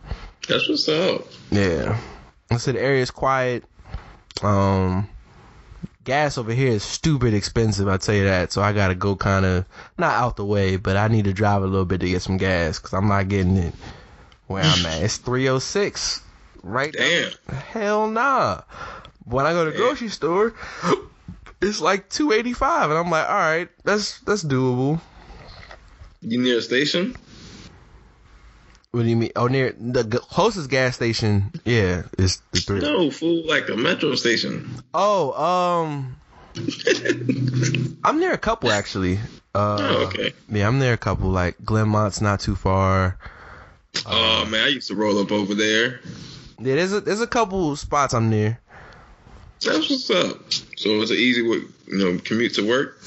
[0.49, 1.27] That's what's up.
[1.51, 1.99] Yeah.
[2.51, 3.65] I said the area's quiet.
[4.43, 5.09] Um,
[6.05, 7.89] gas over here is stupid expensive.
[7.89, 8.53] I tell you that.
[8.53, 9.65] So I gotta go kind of
[9.99, 12.37] not out the way, but I need to drive a little bit to get some
[12.37, 13.75] gas because I'm not getting it
[14.47, 15.03] where I'm at.
[15.03, 16.23] It's 306
[16.63, 17.31] right Damn.
[17.49, 18.63] Hell nah.
[19.25, 19.87] When I go to the Damn.
[19.87, 20.55] grocery store,
[21.61, 25.01] it's like 285, and I'm like, all right, that's that's doable.
[26.27, 27.15] You near a station?
[28.91, 29.31] What do you mean?
[29.37, 32.81] Oh, near the g- closest gas station, yeah, is the three.
[32.81, 34.69] No, fool, like a metro station.
[34.93, 36.17] Oh, um,
[38.05, 39.19] I'm near a couple actually.
[39.55, 40.33] Uh, Oh, okay.
[40.49, 41.31] Yeah, I'm near a couple.
[41.31, 43.19] Like Glenmont's not too far.
[44.05, 46.01] Oh man, I used to roll up over there.
[46.59, 48.59] Yeah, there's a there's a couple spots I'm near.
[49.63, 50.53] That's what's up.
[50.77, 53.01] So it's an easy way, you know, commute to work.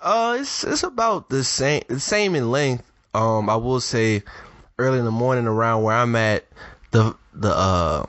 [0.00, 2.90] Uh, it's it's about the same same in length.
[3.14, 4.22] Um, I will say,
[4.78, 6.44] early in the morning around where I'm at,
[6.90, 8.04] the the uh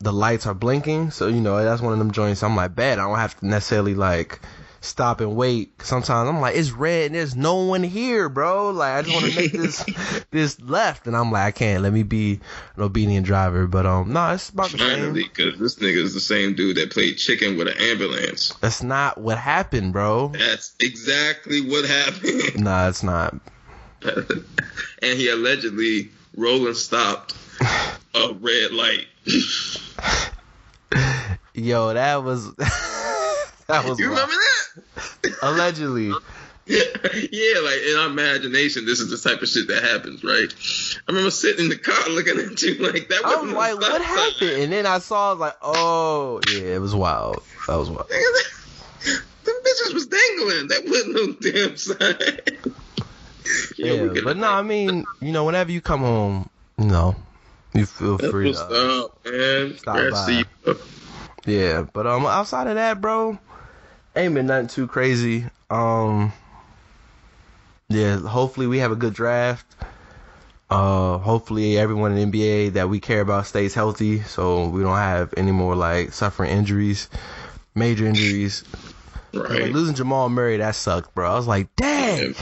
[0.00, 2.42] the lights are blinking, so you know that's one of them joints.
[2.42, 2.98] I'm like, bad.
[2.98, 4.40] I don't have to necessarily like
[4.82, 5.80] stop and wait.
[5.82, 8.70] Sometimes I'm like, it's red and there's no one here, bro.
[8.70, 11.82] Like I just want to make this this left, and I'm like, I can't.
[11.82, 12.40] Let me be
[12.76, 13.66] an obedient driver.
[13.66, 16.90] But um, no, it's about the Finally, because this nigga is the same dude that
[16.90, 18.52] played chicken with an ambulance.
[18.60, 20.28] That's not what happened, bro.
[20.28, 22.42] That's exactly what happened.
[22.62, 23.34] Nah, it's not.
[24.02, 27.34] and he allegedly rolling stopped
[28.14, 29.06] a red light.
[31.54, 32.52] Yo, that was
[33.72, 34.28] that was you wild.
[34.28, 34.34] remember
[35.24, 35.32] that?
[35.42, 36.12] allegedly.
[36.64, 40.46] Yeah, yeah, like in our imagination, this is the type of shit that happens, right?
[40.96, 43.20] I remember sitting in the car looking at you like that.
[43.24, 44.62] I'm wasn't a like, what happened?
[44.62, 47.42] And then I saw, I was like, oh, yeah, it was wild.
[47.66, 48.08] That was wild.
[48.08, 50.68] Them bitches was dangling.
[50.68, 52.74] That wasn't no damn sign.
[53.76, 56.48] We Yeah, but no, I mean, you know, whenever you come home,
[56.78, 57.16] you know,
[57.74, 58.58] you feel That's free to.
[58.60, 59.76] up, man.
[59.78, 60.26] Stop Congrats
[60.64, 60.74] by.
[61.44, 63.36] Yeah, but um, outside of that, bro,
[64.16, 65.46] ain't been nothing too crazy.
[65.70, 66.32] Um,
[67.88, 69.66] yeah, hopefully we have a good draft.
[70.70, 74.96] Uh, hopefully everyone in the NBA that we care about stays healthy, so we don't
[74.96, 77.10] have any more like suffering injuries,
[77.74, 78.64] major injuries.
[79.34, 79.72] Like, Right.
[79.72, 81.30] losing Jamal Murray, that sucked, bro.
[81.30, 82.34] I was like, dang.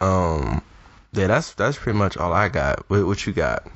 [0.00, 0.62] Um,
[1.12, 2.88] yeah, that's that's pretty much all I got.
[2.90, 3.66] What, what you got?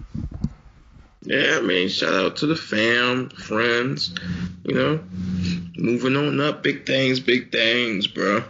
[1.29, 4.14] Yeah, I mean, shout out to the fam, friends,
[4.64, 4.99] you know,
[5.76, 8.43] moving on up, big things, big things, bro.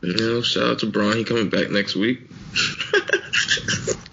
[0.00, 2.20] You know, shout out to Braun, he coming back next week.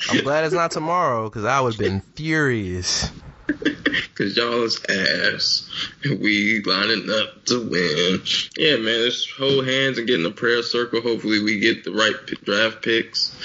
[0.09, 3.09] I'm glad it's not tomorrow because I would have been furious.
[4.15, 5.69] Cause y'all is ass.
[6.03, 8.21] We lining up to win.
[8.57, 10.99] Yeah, man, let's hold hands and get in the prayer circle.
[10.99, 13.39] Hopefully we get the right p- draft picks.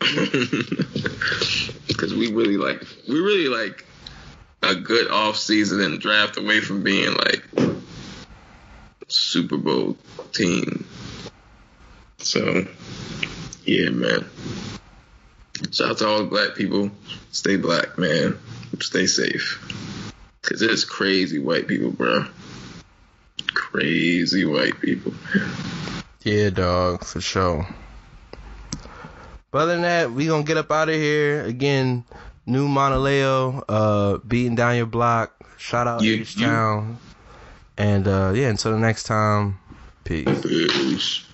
[2.00, 3.84] Cause we really like, we really like
[4.62, 7.44] a good off season and draft away from being like
[9.06, 9.98] Super Bowl
[10.32, 10.86] team.
[12.16, 12.66] So,
[13.64, 14.24] yeah, man.
[15.70, 16.90] Shout out to all the black people.
[17.32, 18.38] Stay black, man.
[18.80, 19.60] Stay safe.
[20.40, 22.24] Cause it's crazy white people, bro.
[23.52, 25.12] Crazy white people.
[26.24, 27.68] Yeah, dog, for sure.
[29.50, 32.04] But other than that, we gonna get up out of here again.
[32.46, 35.32] New Monaleo, uh, beating down your block.
[35.58, 36.98] Shout out You- H Town.
[37.76, 39.58] And uh, yeah, until the next time,
[40.04, 40.26] peace.
[40.42, 41.24] Peace.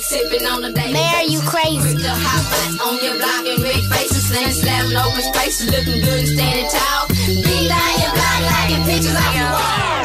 [0.00, 0.92] Sipping on the day.
[0.92, 1.78] Mayor, you crazy.
[1.94, 6.00] With the hot pot on your block and big faces, slam slapping open spaces, looking
[6.02, 7.06] good and standing tall.
[7.26, 9.95] Beat down your block, liking pictures off the wall.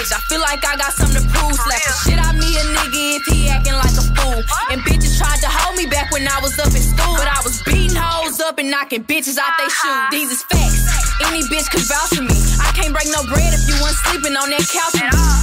[0.00, 1.52] Bitch, I feel like I got something to prove.
[1.52, 4.40] Slap the shit out me a nigga if he acting like a fool.
[4.72, 7.20] And bitches tried to hold me back when I was up in school.
[7.20, 10.08] But I was beating hoes up and knocking bitches out they shoes.
[10.08, 10.88] These is facts.
[11.28, 12.32] Any bitch could vouch for me.
[12.64, 14.96] I can't break no bread if you weren't sleeping on that couch.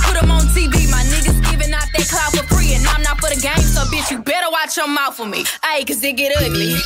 [0.09, 2.73] Put 'em on TV, my niggas giving out that clout for free.
[2.73, 5.43] And I'm not for the game, so bitch, you better watch your mouth for me.
[5.65, 6.77] Ayy, cause it get ugly.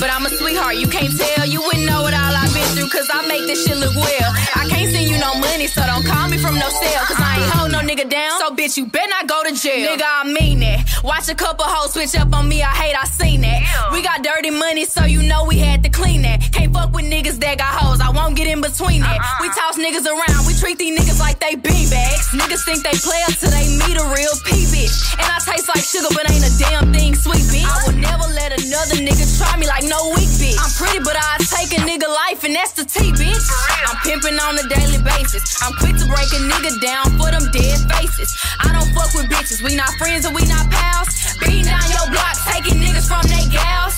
[0.00, 1.48] But I'm a sweetheart, you can't tell.
[1.48, 4.30] You wouldn't know what all I've been through, cause I make this shit look well.
[4.54, 7.02] I can't send you no money, so don't call me from no cell.
[7.08, 8.38] Cause I ain't hold no nigga down.
[8.38, 9.96] So bitch, you better not go to jail.
[9.96, 10.84] Nigga, I mean that.
[11.02, 13.62] Watch a couple hoes switch up on me, I hate, I seen that.
[13.92, 16.42] We got dirty money, so you know we had to clean that.
[16.52, 19.18] Can't fuck with niggas that got hoes, I won't get in between that.
[19.18, 19.38] Uh-uh.
[19.40, 22.34] We toss niggas around, we treat these niggas like they beanbags.
[22.34, 25.14] Niggas think they play up till they meet a real P bitch.
[25.14, 27.62] And I taste like sugar, but ain't a damn thing sweet, bitch.
[27.62, 30.58] I will never let another nigga try me like no weak bitch.
[30.58, 33.46] I'm pretty, but I take a nigga life, and that's the T, bitch.
[33.86, 35.62] I'm pimping on a daily basis.
[35.62, 38.34] I'm quick to break a nigga down for them dead faces.
[38.58, 41.38] I don't fuck with bitches, we not friends and we not pals.
[41.38, 43.94] Beating down your block, taking niggas from they gals.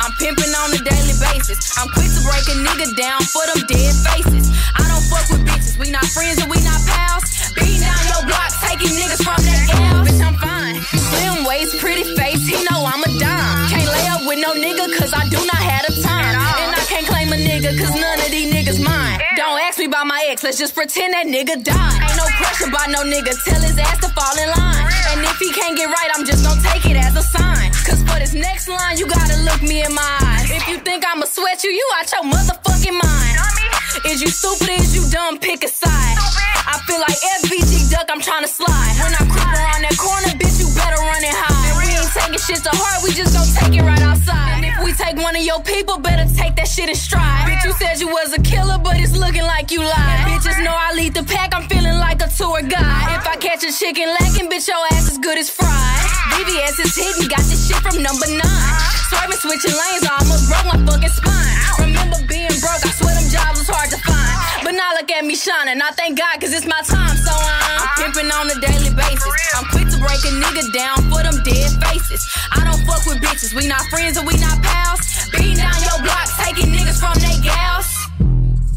[0.00, 1.60] I'm pimping on a daily basis.
[1.76, 4.48] I'm quick to break a nigga down for them dead faces.
[4.72, 7.33] I don't fuck with bitches, we not friends and we not pals.
[8.84, 10.08] Beating down your block, taking niggas from that gals.
[10.08, 10.76] Bitch, I'm fine.
[10.84, 13.68] Slim waist, pretty face, he know I'm a dime.
[13.72, 16.36] Can't lay up with no nigga, cause I do not have the time.
[16.36, 19.20] And I can't claim a nigga, cause none of these niggas mine.
[19.36, 22.00] Don't ask me about my ex, let's just pretend that nigga died.
[22.04, 24.84] Ain't no pressure by no nigga, tell his ass to fall in line.
[25.16, 27.72] And if he can't get right, I'm just gonna take it as a sign.
[27.88, 30.50] Cause for this next line, you gotta look me in my eyes.
[30.50, 33.34] If you think I'ma sweat you, you out your motherfucking mind.
[34.02, 34.74] Is you stupid?
[34.82, 35.38] Is you dumb?
[35.38, 36.18] Pick a side.
[36.66, 37.14] I feel like
[37.44, 38.94] FBG duck, I'm trying to slide.
[38.98, 41.78] When I creep around that corner, bitch, you better run and hide.
[41.78, 44.58] We ain't taking shit to heart, we just gon' take it right outside.
[44.58, 47.46] And if we take one of your people, better take that shit in stride.
[47.46, 50.26] Bitch, you said you was a killer, but it's looking like you lied.
[50.26, 53.14] Bitches know I lead the pack, I'm feeling like a tour guide.
[53.14, 56.04] If I catch a chicken lacking, bitch, your ass is good as fried.
[56.34, 58.74] VVS is hitting, got this shit from number nine.
[59.12, 61.54] Swerving, switching lanes, I almost broke my fucking spine.
[61.78, 63.70] Remember being broke, I swear them jobs was
[65.04, 68.00] look at me shining, I thank God cause it's my time, so I'm uh-huh.
[68.00, 69.36] pimping on a daily basis.
[69.52, 72.24] I'm quick to break a nigga down for them dead faces.
[72.48, 75.04] I don't fuck with bitches, we not friends and we not pals.
[75.28, 77.84] Beating down your block, taking niggas from they gals.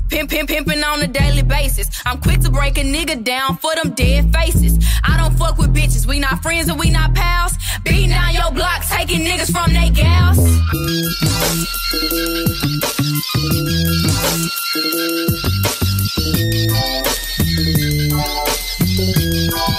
[0.10, 1.88] Pimp, pimp, pimping on a daily basis.
[2.06, 4.76] I'm quick to break a nigga down for them dead faces.
[5.08, 7.54] I don't fuck with bitches, we not friends and we not pals.
[7.86, 10.44] Beating down your block, taking niggas from they gals.
[16.20, 16.56] Thank
[18.86, 19.77] you.